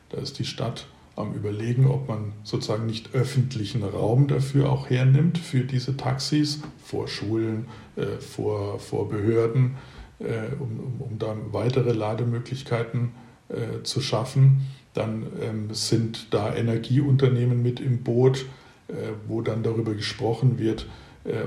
Da 0.10 0.18
ist 0.18 0.38
die 0.38 0.44
Stadt 0.44 0.86
am 1.16 1.34
Überlegen, 1.34 1.88
ob 1.88 2.10
man 2.10 2.34
sozusagen 2.44 2.88
nicht 2.88 3.14
öffentlichen 3.14 3.84
Raum 3.84 4.28
dafür 4.28 4.70
auch 4.70 4.90
hernimmt, 4.90 5.38
für 5.38 5.62
diese 5.62 5.96
Taxis, 5.96 6.62
vor 6.84 7.08
Schulen, 7.08 7.68
äh, 7.96 8.18
vor, 8.20 8.80
vor 8.80 9.08
Behörden 9.08 9.78
um, 10.60 10.80
um, 10.80 11.02
um 11.02 11.20
dann 11.20 11.54
weitere 11.54 11.94
Lademöglichkeiten 11.94 13.12
äh, 13.52 13.84
zu 13.84 14.02
schaffen. 14.02 14.68
Dann 14.94 15.26
ähm, 15.42 15.74
sind 15.74 16.34
da 16.34 16.56
Energieunternehmen 16.56 17.62
mit 17.62 17.80
im 17.80 18.04
Boot, 18.04 18.46
äh, 18.88 18.94
wo 19.28 19.42
dann 19.42 19.64
darüber 19.64 19.94
gesprochen 19.94 20.58
wird, 20.60 20.88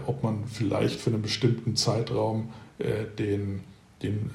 ob 0.07 0.23
man 0.23 0.45
vielleicht 0.47 1.01
für 1.01 1.11
einen 1.11 1.21
bestimmten 1.21 1.75
Zeitraum 1.75 2.51
den, 3.19 3.63
den, 4.01 4.31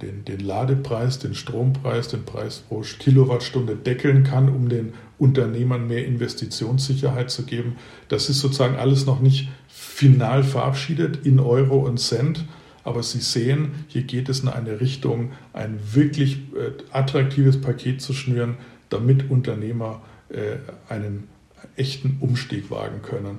den, 0.00 0.24
den 0.24 0.38
Ladepreis, 0.38 1.18
den 1.18 1.34
Strompreis, 1.34 2.06
den 2.06 2.24
Preis 2.24 2.62
pro 2.68 2.82
Kilowattstunde 3.00 3.74
deckeln 3.74 4.22
kann, 4.22 4.48
um 4.48 4.68
den 4.68 4.92
Unternehmern 5.18 5.88
mehr 5.88 6.06
Investitionssicherheit 6.06 7.32
zu 7.32 7.42
geben. 7.42 7.74
Das 8.08 8.28
ist 8.28 8.38
sozusagen 8.38 8.76
alles 8.76 9.04
noch 9.04 9.18
nicht 9.18 9.48
final 9.66 10.44
verabschiedet 10.44 11.26
in 11.26 11.40
Euro 11.40 11.78
und 11.78 11.98
Cent, 11.98 12.44
aber 12.84 13.02
Sie 13.02 13.20
sehen, 13.20 13.86
hier 13.88 14.02
geht 14.02 14.28
es 14.28 14.40
in 14.40 14.48
eine 14.48 14.80
Richtung, 14.80 15.32
ein 15.52 15.80
wirklich 15.92 16.36
äh, 16.54 16.72
attraktives 16.92 17.60
Paket 17.60 18.02
zu 18.02 18.12
schnüren, 18.12 18.56
damit 18.90 19.30
Unternehmer 19.30 20.02
äh, 20.28 20.56
einen 20.92 21.28
echten 21.76 22.18
Umstieg 22.20 22.70
wagen 22.70 23.00
können. 23.02 23.38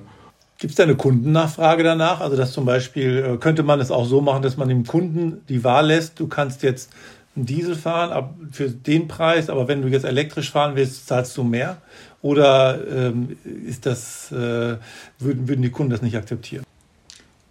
Gibt 0.58 0.72
es 0.72 0.76
da 0.76 0.82
eine 0.82 0.96
Kundennachfrage 0.96 1.84
danach? 1.84 2.20
Also 2.20 2.36
dass 2.36 2.52
zum 2.52 2.64
Beispiel, 2.64 3.18
äh, 3.18 3.36
könnte 3.36 3.62
man 3.62 3.80
es 3.80 3.92
auch 3.92 4.04
so 4.04 4.20
machen, 4.20 4.42
dass 4.42 4.56
man 4.56 4.68
dem 4.68 4.84
Kunden 4.84 5.42
die 5.48 5.62
Wahl 5.62 5.86
lässt, 5.86 6.18
du 6.18 6.26
kannst 6.26 6.62
jetzt 6.64 6.90
einen 7.36 7.46
Diesel 7.46 7.76
fahren 7.76 8.50
für 8.50 8.70
den 8.70 9.08
Preis, 9.08 9.48
aber 9.48 9.68
wenn 9.68 9.82
du 9.82 9.88
jetzt 9.88 10.04
elektrisch 10.04 10.50
fahren 10.50 10.74
willst, 10.74 11.06
zahlst 11.06 11.36
du 11.36 11.44
mehr? 11.44 11.76
Oder 12.22 12.80
ähm, 12.90 13.36
ist 13.44 13.84
das, 13.84 14.32
würden 14.32 15.62
die 15.62 15.70
Kunden 15.70 15.90
das 15.90 16.00
nicht 16.00 16.16
akzeptieren? 16.16 16.64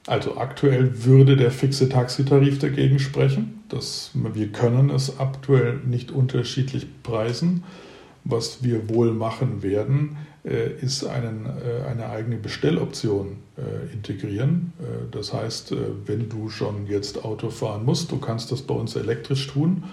Also 0.07 0.37
aktuell 0.37 1.05
würde 1.05 1.35
der 1.35 1.51
fixe 1.51 1.89
Taxitarif 1.89 2.59
dagegen 2.59 2.99
sprechen. 2.99 3.63
Das, 3.69 4.11
wir 4.13 4.51
können 4.51 4.89
es 4.91 5.19
aktuell 5.19 5.79
nicht 5.85 6.11
unterschiedlich 6.11 6.87
preisen. 7.01 7.63
Was 8.23 8.63
wir 8.63 8.89
wohl 8.89 9.11
machen 9.11 9.63
werden, 9.63 10.17
äh, 10.45 10.71
ist 10.79 11.05
einen, 11.05 11.45
äh, 11.45 11.87
eine 11.87 12.09
eigene 12.09 12.37
Bestelloption 12.37 13.37
äh, 13.57 13.91
integrieren. 13.93 14.73
Das 15.11 15.33
heißt, 15.33 15.73
wenn 16.05 16.29
du 16.29 16.49
schon 16.49 16.85
jetzt 16.87 17.23
Auto 17.23 17.49
fahren 17.49 17.85
musst, 17.85 18.11
du 18.11 18.17
kannst 18.17 18.51
das 18.51 18.61
bei 18.61 18.75
uns 18.75 18.95
elektrisch 18.95 19.47
tun. 19.47 19.83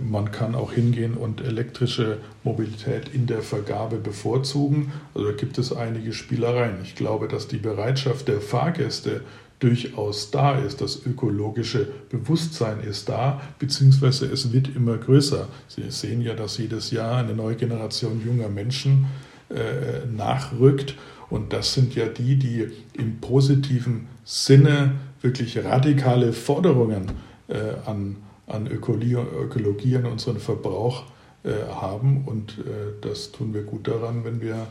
Man 0.00 0.30
kann 0.32 0.54
auch 0.54 0.72
hingehen 0.72 1.14
und 1.14 1.42
elektrische 1.42 2.18
Mobilität 2.44 3.08
in 3.12 3.26
der 3.26 3.42
Vergabe 3.42 3.96
bevorzugen. 3.96 4.92
Also 5.14 5.30
da 5.30 5.36
gibt 5.36 5.58
es 5.58 5.72
einige 5.72 6.12
Spielereien. 6.12 6.76
Ich 6.82 6.94
glaube, 6.94 7.28
dass 7.28 7.46
die 7.48 7.58
Bereitschaft 7.58 8.28
der 8.28 8.40
Fahrgäste 8.40 9.20
durchaus 9.58 10.30
da 10.30 10.58
ist. 10.58 10.80
Das 10.80 11.04
ökologische 11.04 11.88
Bewusstsein 12.10 12.80
ist 12.80 13.08
da, 13.08 13.40
beziehungsweise 13.58 14.26
es 14.26 14.52
wird 14.52 14.74
immer 14.74 14.96
größer. 14.98 15.48
Sie 15.68 15.90
sehen 15.90 16.20
ja, 16.20 16.34
dass 16.34 16.58
jedes 16.58 16.90
Jahr 16.90 17.18
eine 17.18 17.34
neue 17.34 17.56
Generation 17.56 18.22
junger 18.24 18.48
Menschen 18.48 19.06
äh, 19.48 20.06
nachrückt. 20.14 20.94
Und 21.30 21.52
das 21.52 21.74
sind 21.74 21.94
ja 21.94 22.06
die, 22.06 22.36
die 22.36 22.68
im 22.92 23.20
positiven 23.20 24.06
Sinne 24.24 24.92
wirklich 25.22 25.62
radikale 25.64 26.32
Forderungen 26.32 27.12
äh, 27.48 27.56
an, 27.86 28.16
an 28.46 28.66
Ökologie, 28.66 29.96
an 29.96 30.06
unseren 30.06 30.38
Verbrauch 30.38 31.04
äh, 31.44 31.50
haben. 31.74 32.24
Und 32.26 32.58
äh, 32.58 32.92
das 33.00 33.32
tun 33.32 33.54
wir 33.54 33.62
gut 33.62 33.88
daran, 33.88 34.24
wenn 34.24 34.40
wir, 34.40 34.66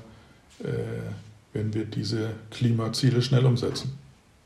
äh, 0.64 0.68
wenn 1.54 1.74
wir 1.74 1.86
diese 1.86 2.32
Klimaziele 2.52 3.22
schnell 3.22 3.46
umsetzen. 3.46 3.98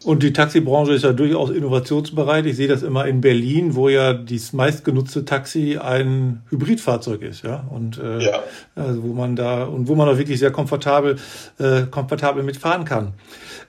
Und 0.05 0.23
die 0.23 0.31
Taxibranche 0.31 0.93
ist 0.93 1.03
ja 1.03 1.11
durchaus 1.11 1.49
innovationsbereit. 1.49 2.45
Ich 2.45 2.55
sehe 2.55 2.69
das 2.69 2.83
immer 2.83 3.05
in 3.05 3.19
Berlin, 3.19 3.75
wo 3.75 3.89
ja 3.89 4.13
das 4.13 4.53
meistgenutzte 4.53 5.25
Taxi 5.25 5.77
ein 5.77 6.41
Hybridfahrzeug 6.49 7.21
ist, 7.21 7.43
ja. 7.43 7.67
Und 7.69 7.97
äh, 7.97 8.19
ja. 8.19 8.43
Also 8.75 9.03
wo 9.03 9.13
man 9.13 9.35
da 9.35 9.65
und 9.65 9.89
wo 9.89 9.95
man 9.95 10.07
auch 10.07 10.17
wirklich 10.17 10.39
sehr 10.39 10.51
komfortabel, 10.51 11.17
äh, 11.59 11.81
komfortabel 11.91 12.43
mitfahren 12.43 12.85
kann. 12.85 13.13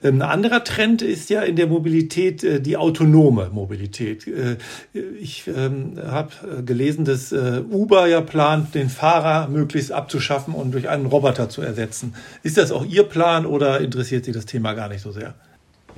Ähm, 0.01 0.21
ein 0.21 0.29
anderer 0.29 0.63
Trend 0.63 1.01
ist 1.01 1.29
ja 1.29 1.41
in 1.41 1.57
der 1.57 1.67
Mobilität 1.67 2.45
äh, 2.45 2.61
die 2.61 2.77
autonome 2.77 3.49
Mobilität. 3.51 4.25
Äh, 4.25 4.55
ich 5.19 5.49
ähm, 5.53 5.99
habe 6.01 6.29
äh, 6.59 6.63
gelesen, 6.63 7.03
dass 7.03 7.33
äh, 7.33 7.61
Uber 7.69 8.07
ja 8.07 8.21
plant, 8.21 8.73
den 8.73 8.87
Fahrer 8.87 9.49
möglichst 9.49 9.91
abzuschaffen 9.91 10.53
und 10.53 10.71
durch 10.71 10.87
einen 10.87 11.07
Roboter 11.07 11.49
zu 11.49 11.61
ersetzen. 11.61 12.15
Ist 12.41 12.55
das 12.55 12.71
auch 12.71 12.85
Ihr 12.85 13.03
Plan 13.03 13.45
oder 13.45 13.81
interessiert 13.81 14.23
Sie 14.23 14.31
das 14.31 14.45
Thema 14.45 14.73
gar 14.75 14.87
nicht 14.87 15.01
so 15.01 15.11
sehr? 15.11 15.35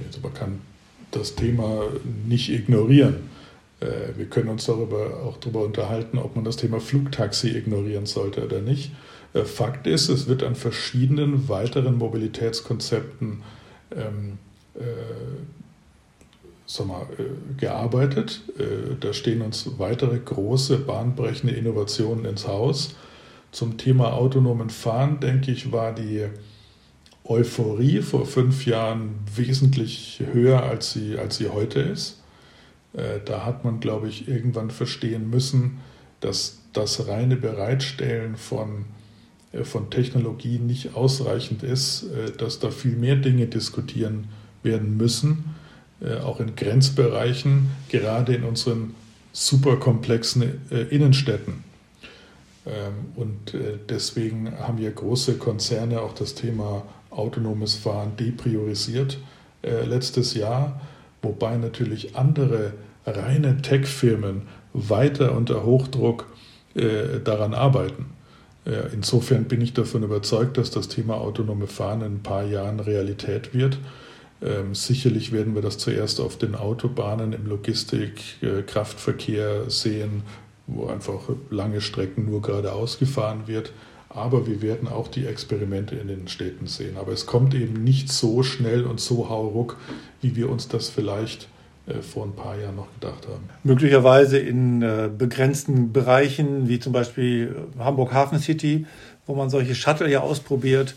Also 0.06 0.20
man 0.22 0.34
kann 0.34 0.62
das 1.12 1.36
Thema 1.36 1.84
nicht 2.28 2.50
ignorieren. 2.50 3.30
Äh, 3.80 4.18
wir 4.18 4.26
können 4.26 4.50
uns 4.50 4.66
darüber 4.66 5.24
auch 5.24 5.38
darüber 5.38 5.64
unterhalten, 5.64 6.18
ob 6.18 6.36
man 6.36 6.46
das 6.46 6.58
Thema 6.58 6.80
Flugtaxi 6.80 7.50
ignorieren 7.50 8.06
sollte 8.06 8.44
oder 8.46 8.62
nicht. 8.62 8.92
Äh, 9.34 9.44
Fakt 9.44 9.88
ist, 9.88 10.10
es 10.10 10.28
wird 10.28 10.44
an 10.44 10.56
verschiedenen 10.56 11.50
weiteren 11.50 11.98
Mobilitätskonzepten 11.98 13.44
ähm, 13.96 14.38
äh, 14.76 14.82
sag 16.66 16.88
mal, 16.88 17.06
äh, 17.18 17.60
gearbeitet. 17.60 18.42
Äh, 18.58 18.96
da 19.00 19.14
stehen 19.14 19.42
uns 19.42 19.78
weitere 19.78 20.20
große, 20.20 20.80
bahnbrechende 20.80 21.54
Innovationen 21.54 22.26
ins 22.26 22.48
Haus. 22.48 22.96
Zum 23.52 23.78
Thema 23.78 24.14
autonomen 24.14 24.70
Fahren, 24.70 25.20
denke 25.20 25.52
ich, 25.52 25.72
war 25.72 25.94
die 25.94 26.26
Euphorie 27.26 28.02
vor 28.02 28.26
fünf 28.26 28.66
Jahren 28.66 29.16
wesentlich 29.36 30.22
höher, 30.34 30.64
als 30.64 30.92
sie, 30.92 31.18
als 31.18 31.38
sie 31.38 31.50
heute 31.50 31.80
ist. 31.80 32.22
Äh, 32.94 33.20
da 33.26 33.46
hat 33.46 33.64
man, 33.64 33.80
glaube 33.80 34.08
ich, 34.08 34.28
irgendwann 34.28 34.72
verstehen 34.72 35.30
müssen, 35.30 35.80
dass 36.20 36.60
das 36.74 37.08
reine 37.08 37.36
Bereitstellen 37.36 38.36
von, 38.36 38.86
äh, 39.52 39.64
von 39.64 39.90
Technologie 39.90 40.60
nicht 40.60 40.96
ausreichend 40.96 41.64
ist, 41.64 42.04
äh, 42.04 42.32
dass 42.32 42.60
da 42.60 42.72
viel 42.72 42.96
mehr 42.96 43.16
Dinge 43.16 43.48
diskutieren 43.48 44.28
werden 44.64 44.96
müssen, 44.96 45.56
auch 46.24 46.42
in 46.42 46.56
Grenzbereichen, 46.56 47.70
gerade 47.88 48.36
in 48.36 48.44
unseren 48.44 48.94
superkomplexen 49.32 50.62
Innenstädten. 50.90 51.64
Ähm, 52.66 52.94
und 53.16 53.54
deswegen 53.90 54.58
haben 54.58 54.80
ja 54.80 54.90
große 54.90 55.38
Konzerne 55.38 56.02
auch 56.02 56.14
das 56.14 56.36
Thema 56.36 56.84
autonomes 57.18 57.76
Fahren 57.76 58.16
depriorisiert 58.18 59.18
äh, 59.62 59.86
letztes 59.86 60.34
Jahr, 60.34 60.82
wobei 61.22 61.58
natürlich 61.58 62.16
andere 62.16 62.74
reine 63.06 63.62
Tech-Firmen 63.62 64.44
weiter 64.74 65.36
unter 65.36 65.66
Hochdruck 65.66 66.26
äh, 66.76 67.20
daran 67.24 67.54
arbeiten. 67.54 68.08
Äh, 68.66 68.94
insofern 68.94 69.46
bin 69.46 69.62
ich 69.62 69.74
davon 69.74 70.04
überzeugt, 70.04 70.58
dass 70.58 70.72
das 70.72 70.88
Thema 70.88 71.16
autonome 71.16 71.68
Fahren 71.68 72.02
in 72.02 72.16
ein 72.16 72.24
paar 72.24 72.44
Jahren 72.44 72.80
Realität 72.80 73.54
wird. 73.54 73.78
Ähm, 74.42 74.76
sicherlich 74.76 75.32
werden 75.32 75.56
wir 75.56 75.62
das 75.62 75.78
zuerst 75.78 76.20
auf 76.20 76.38
den 76.38 76.56
Autobahnen 76.56 77.34
im 77.34 77.46
Logistik, 77.46 78.42
äh, 78.42 78.62
Kraftverkehr 78.64 79.70
sehen, 79.70 80.24
wo 80.68 80.88
einfach 80.88 81.30
lange 81.50 81.82
Strecken 81.82 82.26
nur 82.26 82.42
geradeaus 82.42 83.00
gefahren 83.00 83.44
wird. 83.48 83.72
Aber 84.16 84.46
wir 84.46 84.62
werden 84.62 84.88
auch 84.88 85.08
die 85.08 85.26
Experimente 85.26 85.96
in 85.96 86.08
den 86.08 86.28
Städten 86.28 86.68
sehen. 86.68 86.98
Aber 86.98 87.12
es 87.12 87.26
kommt 87.26 87.56
eben 87.56 87.84
nicht 87.84 88.12
so 88.12 88.44
schnell 88.44 88.86
und 88.86 89.00
so 89.00 89.30
hauruck, 89.30 89.78
wie 90.22 90.36
wir 90.36 90.50
uns 90.50 90.68
das 90.68 90.90
vielleicht 90.90 91.48
äh, 91.88 91.96
vor 91.96 92.26
ein 92.26 92.34
paar 92.34 92.58
Jahren 92.58 92.76
noch 92.76 92.88
gedacht 92.94 93.28
haben. 93.28 93.50
Möglicherweise 93.64 94.38
in 94.38 94.82
äh, 94.82 95.10
begrenzten 95.16 95.92
Bereichen, 95.92 96.68
wie 96.70 96.80
zum 96.80 96.94
Beispiel 96.94 97.56
Hamburg 97.80 98.14
Hafen 98.14 98.40
City, 98.40 98.86
wo 99.26 99.36
man 99.36 99.50
solche 99.50 99.76
Shuttle 99.76 100.10
ja 100.10 100.22
ausprobiert 100.22 100.96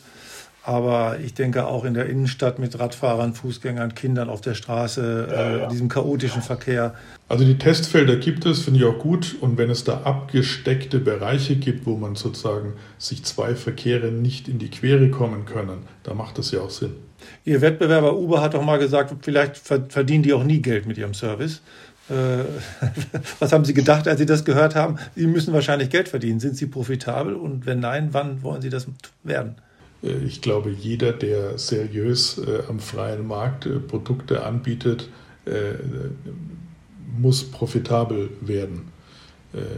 aber 0.66 1.20
ich 1.24 1.33
denke 1.33 1.64
auch 1.66 1.85
in 1.85 1.94
der 1.94 2.07
Innenstadt 2.07 2.59
mit 2.59 2.76
Radfahrern, 2.76 3.35
Fußgängern, 3.35 3.94
Kindern 3.94 4.29
auf 4.29 4.40
der 4.40 4.55
Straße, 4.55 5.29
ja, 5.31 5.37
äh, 5.37 5.59
ja. 5.61 5.68
diesem 5.68 5.88
chaotischen 5.88 6.42
Verkehr. 6.42 6.92
Also 7.29 7.44
die 7.44 7.57
Testfelder 7.57 8.16
gibt 8.16 8.44
es, 8.46 8.62
finde 8.62 8.81
ich 8.81 8.85
auch 8.85 8.98
gut. 8.98 9.37
Und 9.40 9.59
wenn 9.59 9.70
es 9.70 9.85
da 9.85 10.00
abgesteckte 10.02 10.98
Bereiche 10.98 11.55
gibt, 11.55 11.87
wo 11.87 11.96
man 11.96 12.16
sozusagen 12.16 12.72
sich 12.98 13.22
zwei 13.22 13.55
Verkehre 13.55 14.09
nicht 14.09 14.48
in 14.48 14.59
die 14.59 14.68
Quere 14.68 15.09
kommen 15.09 15.44
können, 15.44 15.85
da 16.02 16.14
macht 16.14 16.37
das 16.37 16.50
ja 16.50 16.62
auch 16.62 16.70
Sinn. 16.70 16.94
Ihr 17.44 17.61
Wettbewerber 17.61 18.16
Uber 18.16 18.40
hat 18.40 18.55
doch 18.55 18.64
mal 18.64 18.81
gesagt, 18.81 19.14
vielleicht 19.22 19.57
verdienen 19.57 20.24
die 20.24 20.33
auch 20.33 20.44
nie 20.44 20.62
Geld 20.62 20.87
mit 20.87 20.98
ihrem 20.98 21.14
Service. 21.14 21.62
Äh, 22.11 22.42
was 23.38 23.52
haben 23.52 23.64
Sie 23.64 23.74
gedacht, 23.74 24.09
als 24.09 24.18
Sie 24.18 24.26
das 24.26 24.44
gehört 24.44 24.74
haben? 24.74 24.96
Sie 25.14 25.29
müssen 25.29 25.55
wahrscheinlich 25.55 25.90
Geld 25.90 26.09
verdienen. 26.09 26.40
Sind 26.40 26.57
Sie 26.57 26.66
profitabel? 26.66 27.35
Und 27.35 27.66
wenn 27.66 27.79
nein, 27.79 28.09
wann 28.11 28.42
wollen 28.42 28.62
Sie 28.62 28.70
das 28.70 28.88
werden? 29.22 29.55
Äh, 30.03 30.25
ich 30.25 30.41
glaube, 30.41 30.71
jeder, 30.71 31.13
der 31.13 31.59
seriös 31.59 32.39
äh, 32.39 32.63
am 32.69 32.81
freien 32.81 33.27
Markt 33.27 33.67
äh, 33.67 33.79
Produkte 33.79 34.45
anbietet, 34.45 35.09
muss 37.21 37.45
profitabel 37.45 38.31
werden 38.41 38.89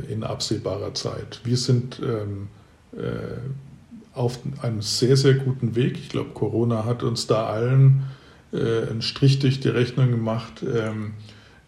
in 0.08 0.24
absehbarer 0.24 0.94
Zeit. 0.94 1.42
Wir 1.44 1.58
sind 1.58 2.00
ähm, 2.02 2.48
auf 4.14 4.38
einem 4.62 4.80
sehr, 4.80 5.18
sehr 5.18 5.34
guten 5.34 5.76
Weg. 5.76 5.98
Ich 5.98 6.08
glaube, 6.08 6.30
Corona 6.30 6.86
hat 6.86 7.02
uns 7.02 7.26
da 7.26 7.48
allen 7.48 8.04
einen 8.50 9.02
Strich 9.02 9.40
durch 9.40 9.60
die 9.60 9.68
Rechnung 9.68 10.10
gemacht. 10.10 10.62
Ähm, 10.62 11.12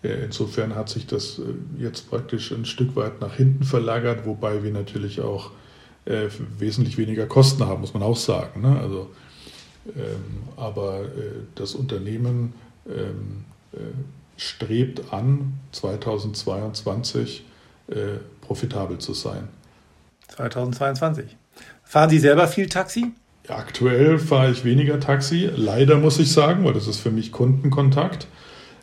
insofern 0.03 0.75
hat 0.75 0.89
sich 0.89 1.07
das 1.07 1.43
jetzt 1.79 2.09
praktisch 2.09 2.53
ein 2.53 2.65
Stück 2.65 2.97
weit 2.97 3.21
nach 3.21 3.35
hinten 3.35 3.65
verlagert, 3.65 4.25
wobei 4.25 4.63
wir 4.63 4.73
natürlich 4.73 5.21
auch 5.21 5.51
äh, 6.11 6.29
wesentlich 6.59 6.99
weniger 6.99 7.27
Kosten 7.27 7.64
haben, 7.66 7.81
muss 7.81 7.94
man 7.94 8.03
auch 8.03 8.16
sagen. 8.16 8.62
Ne? 8.62 8.81
Also, 8.81 9.11
ähm, 9.96 10.42
aber 10.57 11.03
äh, 11.03 11.07
das 11.55 11.75
Unternehmen 11.75 12.53
ähm, 12.87 13.44
äh, 13.73 13.79
strebt 14.37 15.12
an, 15.12 15.55
2022 15.73 17.44
äh, 17.88 17.94
profitabel 18.40 18.99
zu 18.99 19.14
sein. 19.14 19.49
2022. 20.29 21.37
Fahren 21.85 22.11
Sie 22.11 22.18
selber 22.18 22.49
viel 22.49 22.68
Taxi? 22.68 23.12
Ja, 23.49 23.57
aktuell 23.57 24.18
fahre 24.18 24.51
ich 24.51 24.64
weniger 24.64 25.01
Taxi, 25.01 25.51
leider 25.55 25.96
muss 25.96 26.18
ich 26.18 26.33
sagen, 26.33 26.64
weil 26.64 26.73
das 26.73 26.87
ist 26.87 27.01
für 27.01 27.11
mich 27.11 27.33
Kundenkontakt. 27.33 28.27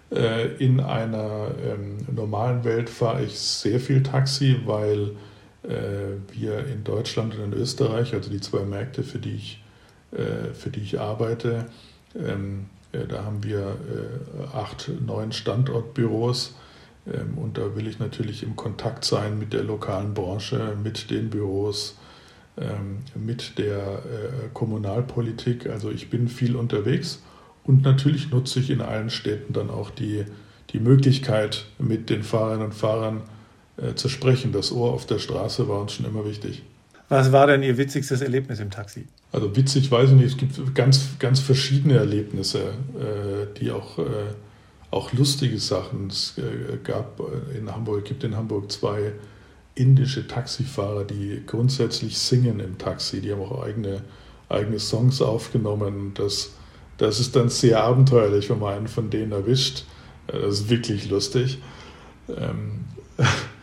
Äh, 0.09 0.55
in 0.57 0.79
einer 0.79 1.51
ähm, 1.63 1.97
normalen 2.13 2.63
Welt 2.63 2.89
fahre 2.89 3.23
ich 3.23 3.37
sehr 3.37 3.79
viel 3.79 4.03
Taxi, 4.03 4.57
weil 4.65 5.11
wir 5.67 6.65
in 6.67 6.83
Deutschland 6.85 7.35
und 7.35 7.53
in 7.53 7.53
Österreich, 7.53 8.13
also 8.13 8.29
die 8.29 8.39
zwei 8.39 8.63
Märkte, 8.63 9.03
für 9.03 9.19
die 9.19 9.35
ich, 9.35 9.63
äh, 10.11 10.53
für 10.53 10.69
die 10.69 10.79
ich 10.79 10.99
arbeite, 10.99 11.65
ähm, 12.15 12.67
da 12.91 13.25
haben 13.25 13.43
wir 13.43 13.59
äh, 13.59 14.55
acht, 14.55 14.89
neun 15.05 15.33
Standortbüros. 15.33 16.55
Ähm, 17.05 17.37
und 17.37 17.57
da 17.57 17.75
will 17.75 17.87
ich 17.87 17.99
natürlich 17.99 18.43
im 18.43 18.55
Kontakt 18.55 19.03
sein 19.03 19.37
mit 19.37 19.51
der 19.51 19.63
lokalen 19.63 20.13
Branche, 20.13 20.77
mit 20.81 21.11
den 21.11 21.29
Büros, 21.29 21.97
ähm, 22.57 22.99
mit 23.13 23.57
der 23.57 24.01
Kommunalpolitik. 24.53 25.67
Also 25.69 25.91
ich 25.91 26.09
bin 26.09 26.29
viel 26.29 26.55
unterwegs 26.55 27.21
und 27.65 27.83
natürlich 27.83 28.31
nutze 28.31 28.61
ich 28.61 28.69
in 28.69 28.81
allen 28.81 29.09
Städten 29.09 29.51
dann 29.51 29.69
auch 29.69 29.89
die, 29.89 30.23
die 30.69 30.79
Möglichkeit, 30.79 31.65
mit 31.77 32.09
den 32.09 32.23
Fahrerinnen 32.23 32.67
und 32.67 32.73
Fahrern 32.73 33.23
äh, 33.77 33.93
zu 33.95 34.09
sprechen. 34.09 34.51
Das 34.51 34.71
Ohr 34.71 34.91
auf 34.91 35.05
der 35.05 35.19
Straße 35.19 35.67
war 35.67 35.81
uns 35.81 35.93
schon 35.93 36.05
immer 36.05 36.25
wichtig. 36.25 36.63
Was 37.09 37.31
war 37.31 37.47
denn 37.47 37.63
Ihr 37.63 37.77
witzigstes 37.77 38.21
Erlebnis 38.21 38.59
im 38.59 38.69
Taxi? 38.69 39.05
Also 39.31 39.55
witzig 39.55 39.91
weiß 39.91 40.09
ich 40.09 40.15
nicht. 40.15 40.25
Es 40.25 40.37
gibt 40.37 40.75
ganz, 40.75 41.19
ganz 41.19 41.39
verschiedene 41.39 41.95
Erlebnisse, 41.95 42.59
äh, 42.59 43.59
die 43.59 43.71
auch, 43.71 43.99
äh, 43.99 44.03
auch 44.91 45.13
lustige 45.13 45.59
Sachen. 45.59 46.07
Es 46.07 46.37
äh, 46.37 46.77
gab 46.83 47.21
in 47.57 47.71
Hamburg, 47.71 48.05
gibt 48.05 48.23
in 48.23 48.35
Hamburg 48.35 48.71
zwei 48.71 49.13
indische 49.75 50.27
Taxifahrer, 50.27 51.03
die 51.03 51.43
grundsätzlich 51.45 52.17
singen 52.17 52.59
im 52.59 52.77
Taxi. 52.77 53.21
Die 53.21 53.31
haben 53.31 53.41
auch 53.41 53.63
eigene, 53.63 54.01
eigene 54.49 54.79
Songs 54.79 55.21
aufgenommen. 55.21 56.13
Das, 56.15 56.53
das 56.97 57.19
ist 57.19 57.35
dann 57.35 57.49
sehr 57.49 57.83
abenteuerlich, 57.83 58.49
wenn 58.49 58.59
man 58.59 58.73
einen 58.73 58.87
von 58.87 59.11
denen 59.11 59.31
erwischt. 59.31 59.85
Äh, 60.27 60.41
das 60.41 60.61
ist 60.61 60.69
wirklich 60.69 61.09
lustig. 61.09 61.59
Ähm, 62.27 62.85
Äh, 63.17 63.23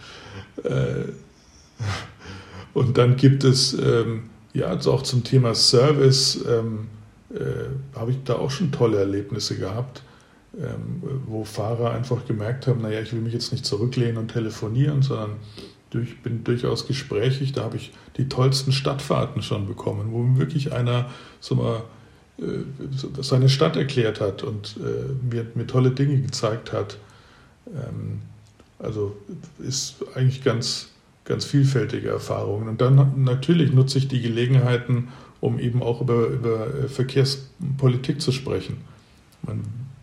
und 2.74 2.96
dann 2.98 3.16
gibt 3.16 3.44
es, 3.44 3.74
ähm, 3.74 4.30
ja, 4.52 4.66
also 4.66 4.92
auch 4.92 5.02
zum 5.02 5.24
Thema 5.24 5.54
Service, 5.54 6.44
ähm, 6.48 6.88
äh, 7.34 7.98
habe 7.98 8.12
ich 8.12 8.18
da 8.24 8.34
auch 8.36 8.50
schon 8.50 8.72
tolle 8.72 8.98
Erlebnisse 8.98 9.56
gehabt, 9.56 10.02
ähm, 10.56 11.02
wo 11.26 11.44
Fahrer 11.44 11.90
einfach 11.90 12.24
gemerkt 12.26 12.66
haben, 12.66 12.82
naja, 12.82 13.00
ich 13.00 13.12
will 13.12 13.20
mich 13.20 13.32
jetzt 13.32 13.52
nicht 13.52 13.66
zurücklehnen 13.66 14.16
und 14.16 14.28
telefonieren, 14.28 15.02
sondern 15.02 15.36
durch, 15.90 16.22
bin 16.22 16.44
durchaus 16.44 16.86
gesprächig. 16.86 17.52
Da 17.52 17.64
habe 17.64 17.76
ich 17.76 17.92
die 18.16 18.28
tollsten 18.28 18.72
Stadtfahrten 18.72 19.42
schon 19.42 19.66
bekommen, 19.66 20.12
wo 20.12 20.38
wirklich 20.38 20.72
einer 20.72 21.10
so 21.40 21.54
mal 21.56 21.82
seine 23.20 23.48
Stadt 23.48 23.76
erklärt 23.76 24.20
hat 24.20 24.42
und 24.42 24.76
mir, 25.30 25.46
mir 25.54 25.68
tolle 25.68 25.92
Dinge 25.92 26.20
gezeigt 26.20 26.72
hat. 26.72 26.98
Also 28.84 29.16
ist 29.58 29.96
eigentlich 30.14 30.44
ganz, 30.44 30.90
ganz 31.24 31.44
vielfältige 31.44 32.08
Erfahrungen. 32.08 32.68
Und 32.68 32.80
dann 32.80 33.24
natürlich 33.24 33.72
nutze 33.72 33.98
ich 33.98 34.08
die 34.08 34.20
Gelegenheiten, 34.20 35.08
um 35.40 35.58
eben 35.58 35.82
auch 35.82 36.00
über, 36.00 36.26
über 36.28 36.66
Verkehrspolitik 36.88 38.20
zu 38.20 38.32
sprechen. 38.32 38.78
Man, 39.42 39.60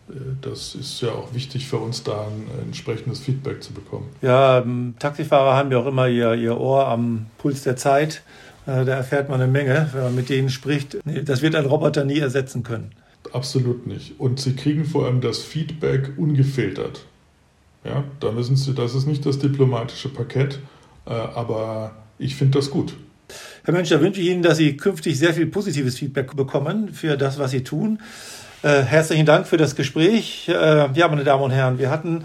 äh, 0.08 0.14
das 0.40 0.74
ist 0.74 1.00
ja 1.00 1.10
auch 1.10 1.34
wichtig 1.34 1.66
für 1.66 1.78
uns, 1.78 2.02
da 2.02 2.26
ein 2.26 2.64
entsprechendes 2.66 3.20
Feedback 3.20 3.62
zu 3.62 3.72
bekommen. 3.72 4.08
Ja, 4.20 4.58
ähm, 4.58 4.94
Taxifahrer 4.98 5.56
haben 5.56 5.72
ja 5.72 5.78
auch 5.78 5.86
immer 5.86 6.08
ihr, 6.08 6.34
ihr 6.34 6.58
Ohr 6.58 6.86
am 6.86 7.26
Puls 7.38 7.62
der 7.62 7.76
Zeit. 7.76 8.22
Äh, 8.66 8.84
da 8.84 8.94
erfährt 8.94 9.28
man 9.28 9.40
eine 9.40 9.50
Menge, 9.50 9.90
wenn 9.92 10.02
man 10.04 10.14
mit 10.14 10.28
denen 10.28 10.48
spricht. 10.48 10.98
Das 11.24 11.42
wird 11.42 11.54
ein 11.54 11.66
Roboter 11.66 12.04
nie 12.04 12.18
ersetzen 12.18 12.62
können. 12.62 12.92
Absolut 13.32 13.86
nicht. 13.86 14.18
Und 14.20 14.40
sie 14.40 14.54
kriegen 14.54 14.84
vor 14.84 15.06
allem 15.06 15.20
das 15.20 15.38
Feedback 15.38 16.12
ungefiltert. 16.16 17.06
Ja, 17.84 18.04
da 18.20 18.30
müssen 18.30 18.56
sie, 18.56 18.74
das 18.74 18.94
ist 18.94 19.06
nicht 19.06 19.26
das 19.26 19.38
diplomatische 19.38 20.08
Parkett, 20.08 20.60
äh, 21.06 21.10
aber 21.10 21.96
ich 22.18 22.36
finde 22.36 22.58
das 22.58 22.70
gut. 22.70 22.94
Herr 23.64 23.74
Mönch, 23.74 23.88
da 23.88 24.00
wünsche 24.00 24.20
ich 24.20 24.28
Ihnen, 24.28 24.42
dass 24.42 24.58
Sie 24.58 24.76
künftig 24.76 25.18
sehr 25.18 25.34
viel 25.34 25.46
positives 25.46 25.98
Feedback 25.98 26.36
bekommen 26.36 26.92
für 26.92 27.16
das, 27.16 27.38
was 27.38 27.50
Sie 27.50 27.64
tun. 27.64 27.98
Äh, 28.62 28.82
herzlichen 28.82 29.26
Dank 29.26 29.46
für 29.46 29.56
das 29.56 29.74
Gespräch. 29.74 30.48
Äh, 30.48 30.92
ja, 30.92 31.08
meine 31.08 31.24
Damen 31.24 31.42
und 31.42 31.50
Herren, 31.50 31.78
wir 31.78 31.90
hatten 31.90 32.24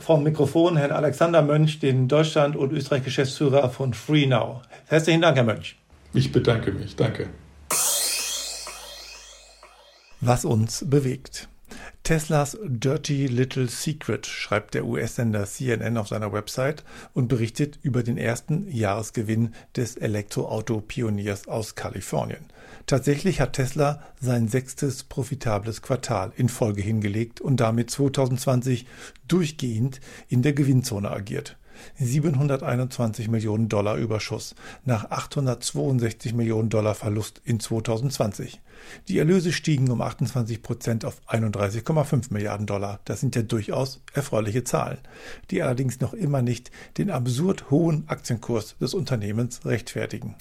vom 0.00 0.22
Mikrofon 0.22 0.76
Herrn 0.76 0.90
Alexander 0.90 1.42
Mönch, 1.42 1.78
den 1.78 2.08
Deutschland- 2.08 2.56
und 2.56 2.72
Österreich-Geschäftsführer 2.72 3.70
von 3.70 3.94
FreeNow. 3.94 4.62
Herzlichen 4.86 5.20
Dank, 5.20 5.36
Herr 5.36 5.44
Mönch. 5.44 5.76
Ich 6.14 6.32
bedanke 6.32 6.72
mich. 6.72 6.96
Danke. 6.96 7.28
Was 10.20 10.44
uns 10.44 10.84
bewegt. 10.88 11.48
Teslas 12.08 12.56
Dirty 12.64 13.26
Little 13.26 13.68
Secret, 13.68 14.26
schreibt 14.26 14.72
der 14.72 14.86
US-Sender 14.86 15.44
CNN 15.44 15.98
auf 15.98 16.08
seiner 16.08 16.32
Website 16.32 16.82
und 17.12 17.28
berichtet 17.28 17.78
über 17.82 18.02
den 18.02 18.16
ersten 18.16 18.66
Jahresgewinn 18.66 19.52
des 19.76 19.94
Elektroauto-Pioniers 19.96 21.48
aus 21.48 21.74
Kalifornien. 21.74 22.46
Tatsächlich 22.86 23.42
hat 23.42 23.52
Tesla 23.52 24.02
sein 24.22 24.48
sechstes 24.48 25.04
profitables 25.04 25.82
Quartal 25.82 26.32
in 26.34 26.48
Folge 26.48 26.80
hingelegt 26.80 27.42
und 27.42 27.60
damit 27.60 27.90
2020 27.90 28.86
durchgehend 29.28 30.00
in 30.30 30.40
der 30.40 30.54
Gewinnzone 30.54 31.10
agiert. 31.10 31.58
721 31.98 33.28
Millionen 33.28 33.68
Dollar 33.68 33.96
Überschuss 33.96 34.54
nach 34.84 35.10
862 35.10 36.34
Millionen 36.34 36.68
Dollar 36.68 36.94
Verlust 36.94 37.40
in 37.44 37.60
2020. 37.60 38.60
Die 39.08 39.18
Erlöse 39.18 39.52
stiegen 39.52 39.90
um 39.90 40.00
28 40.00 40.62
Prozent 40.62 41.04
auf 41.04 41.20
31,5 41.28 42.32
Milliarden 42.32 42.66
Dollar. 42.66 43.00
Das 43.04 43.20
sind 43.20 43.36
ja 43.36 43.42
durchaus 43.42 44.00
erfreuliche 44.12 44.64
Zahlen, 44.64 44.98
die 45.50 45.62
allerdings 45.62 46.00
noch 46.00 46.14
immer 46.14 46.42
nicht 46.42 46.70
den 46.96 47.10
absurd 47.10 47.70
hohen 47.70 48.08
Aktienkurs 48.08 48.76
des 48.78 48.94
Unternehmens 48.94 49.64
rechtfertigen. 49.64 50.36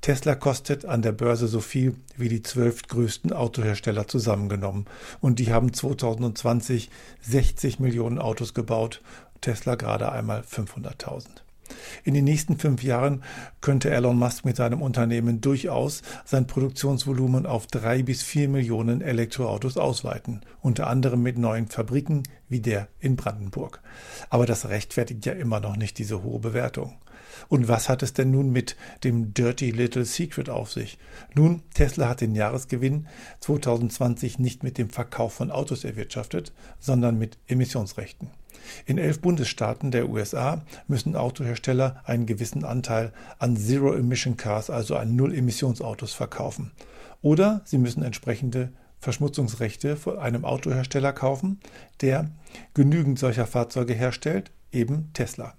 Tesla 0.00 0.36
kostet 0.36 0.84
an 0.84 1.02
der 1.02 1.12
Börse 1.12 1.48
so 1.48 1.60
viel 1.60 1.96
wie 2.16 2.28
die 2.28 2.42
zwölf 2.42 2.82
größten 2.82 3.32
Autohersteller 3.32 4.06
zusammengenommen 4.06 4.86
und 5.20 5.38
die 5.38 5.52
haben 5.52 5.72
2020 5.72 6.90
60 7.22 7.80
Millionen 7.80 8.18
Autos 8.18 8.54
gebaut 8.54 9.02
Tesla 9.40 9.74
gerade 9.74 10.10
einmal 10.12 10.40
500.000. 10.40 11.26
In 12.04 12.14
den 12.14 12.24
nächsten 12.24 12.58
fünf 12.58 12.82
Jahren 12.82 13.22
könnte 13.60 13.90
Elon 13.90 14.18
Musk 14.18 14.44
mit 14.44 14.56
seinem 14.56 14.82
Unternehmen 14.82 15.40
durchaus 15.40 16.02
sein 16.24 16.46
Produktionsvolumen 16.46 17.46
auf 17.46 17.66
drei 17.66 18.02
bis 18.02 18.22
vier 18.22 18.48
Millionen 18.48 19.00
Elektroautos 19.00 19.76
ausweiten, 19.76 20.42
unter 20.60 20.86
anderem 20.86 21.22
mit 21.22 21.38
neuen 21.38 21.66
Fabriken 21.66 22.22
wie 22.48 22.60
der 22.60 22.88
in 23.00 23.16
Brandenburg. 23.16 23.80
Aber 24.30 24.46
das 24.46 24.68
rechtfertigt 24.68 25.26
ja 25.26 25.32
immer 25.32 25.60
noch 25.60 25.76
nicht 25.76 25.98
diese 25.98 26.22
hohe 26.22 26.38
Bewertung. 26.38 26.94
Und 27.48 27.68
was 27.68 27.88
hat 27.88 28.02
es 28.02 28.12
denn 28.12 28.30
nun 28.30 28.50
mit 28.50 28.76
dem 29.04 29.34
Dirty 29.34 29.70
Little 29.70 30.04
Secret 30.04 30.48
auf 30.48 30.72
sich? 30.72 30.98
Nun, 31.34 31.62
Tesla 31.74 32.08
hat 32.08 32.20
den 32.20 32.34
Jahresgewinn 32.34 33.06
2020 33.40 34.38
nicht 34.38 34.62
mit 34.62 34.78
dem 34.78 34.90
Verkauf 34.90 35.34
von 35.34 35.50
Autos 35.50 35.84
erwirtschaftet, 35.84 36.52
sondern 36.78 37.18
mit 37.18 37.38
Emissionsrechten. 37.46 38.30
In 38.84 38.98
elf 38.98 39.20
Bundesstaaten 39.20 39.90
der 39.90 40.08
USA 40.08 40.64
müssen 40.88 41.16
Autohersteller 41.16 42.02
einen 42.04 42.26
gewissen 42.26 42.64
Anteil 42.64 43.12
an 43.38 43.56
Zero-Emission-Cars, 43.56 44.70
also 44.70 44.96
an 44.96 45.14
Null-Emissionsautos, 45.14 46.12
verkaufen. 46.12 46.72
Oder 47.22 47.62
sie 47.64 47.78
müssen 47.78 48.02
entsprechende 48.02 48.72
Verschmutzungsrechte 49.00 49.96
von 49.96 50.18
einem 50.18 50.44
Autohersteller 50.44 51.12
kaufen, 51.12 51.60
der 52.00 52.30
genügend 52.74 53.18
solcher 53.18 53.46
Fahrzeuge 53.46 53.94
herstellt, 53.94 54.50
eben 54.72 55.10
Tesla. 55.12 55.54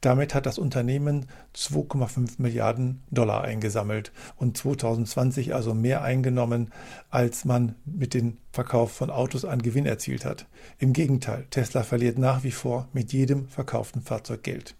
Damit 0.00 0.34
hat 0.34 0.46
das 0.46 0.58
Unternehmen 0.58 1.26
2,5 1.54 2.34
Milliarden 2.38 3.02
Dollar 3.10 3.42
eingesammelt 3.42 4.12
und 4.36 4.56
2020 4.56 5.54
also 5.54 5.74
mehr 5.74 6.02
eingenommen, 6.02 6.70
als 7.10 7.44
man 7.44 7.74
mit 7.84 8.14
dem 8.14 8.38
Verkauf 8.52 8.92
von 8.92 9.10
Autos 9.10 9.44
an 9.44 9.62
Gewinn 9.62 9.86
erzielt 9.86 10.24
hat. 10.24 10.46
Im 10.78 10.92
Gegenteil, 10.92 11.46
Tesla 11.50 11.82
verliert 11.82 12.18
nach 12.18 12.42
wie 12.44 12.50
vor 12.50 12.88
mit 12.92 13.12
jedem 13.12 13.48
verkauften 13.48 14.02
Fahrzeug 14.02 14.42
Geld. 14.42 14.74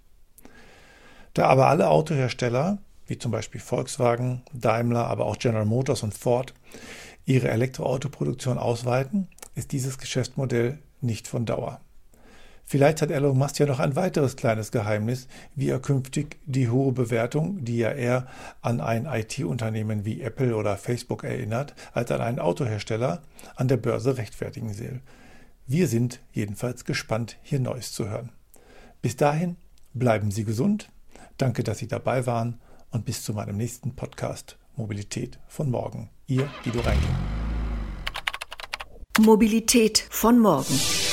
Da 1.34 1.47
aber 1.47 1.68
alle 1.68 1.88
Autohersteller, 1.88 2.78
wie 3.07 3.18
zum 3.18 3.32
Beispiel 3.32 3.61
Volkswagen, 3.61 4.43
Daimler, 4.53 5.07
aber 5.07 5.26
auch 5.26 5.38
General 5.38 5.64
Motors 5.64 6.03
und 6.03 6.14
Ford, 6.14 6.55
ihre 7.24 7.49
Elektroautoproduktion 7.49 8.59
ausweiten, 8.59 9.28
ist 9.55 9.72
dieses 9.72 9.99
Geschäftsmodell 9.99 10.78
nicht 11.01 11.28
von 11.28 11.47
Dauer. 11.47 11.80
Vielleicht 12.65 13.03
hat 13.03 13.11
Elon 13.11 13.37
Musk 13.37 13.59
ja 13.59 13.67
noch 13.67 13.81
ein 13.81 13.97
weiteres 13.97 14.37
kleines 14.37 14.71
Geheimnis, 14.71 15.29
wie 15.55 15.69
er 15.69 15.79
künftig 15.79 16.39
die 16.47 16.69
hohe 16.69 16.93
Bewertung, 16.93 17.65
die 17.65 17.79
ja 17.79 17.91
eher 17.91 18.27
an 18.63 18.81
ein 18.81 19.07
IT-Unternehmen 19.07 20.05
wie 20.05 20.23
Apple 20.23 20.57
oder 20.57 20.77
Facebook 20.77 21.25
erinnert, 21.25 21.75
als 21.93 22.11
an 22.11 22.21
einen 22.21 22.39
Autohersteller, 22.39 23.23
an 23.57 23.69
der 23.69 23.77
Börse 23.77 24.17
rechtfertigen 24.17 24.79
will. 24.79 25.01
Wir 25.67 25.87
sind 25.87 26.21
jedenfalls 26.33 26.85
gespannt, 26.85 27.37
hier 27.43 27.61
Neues 27.61 27.93
zu 27.93 28.09
hören. 28.09 28.31
Bis 29.03 29.17
dahin 29.17 29.57
bleiben 29.95 30.31
Sie 30.31 30.45
gesund. 30.45 30.89
Danke, 31.37 31.65
dass 31.65 31.79
Sie 31.79 31.89
dabei 31.89 32.27
waren 32.27 32.61
und 32.91 33.05
bis 33.05 33.23
zu 33.23 33.33
meinem 33.33 33.57
nächsten 33.57 33.95
Podcast 33.95 34.57
Mobilität 34.77 35.39
von 35.49 35.71
morgen. 35.71 36.11
Ihr 36.27 36.49
Guido 36.65 36.81
Reinking. 36.81 37.17
Mobilität 39.19 40.07
von 40.09 40.39
morgen. 40.39 41.12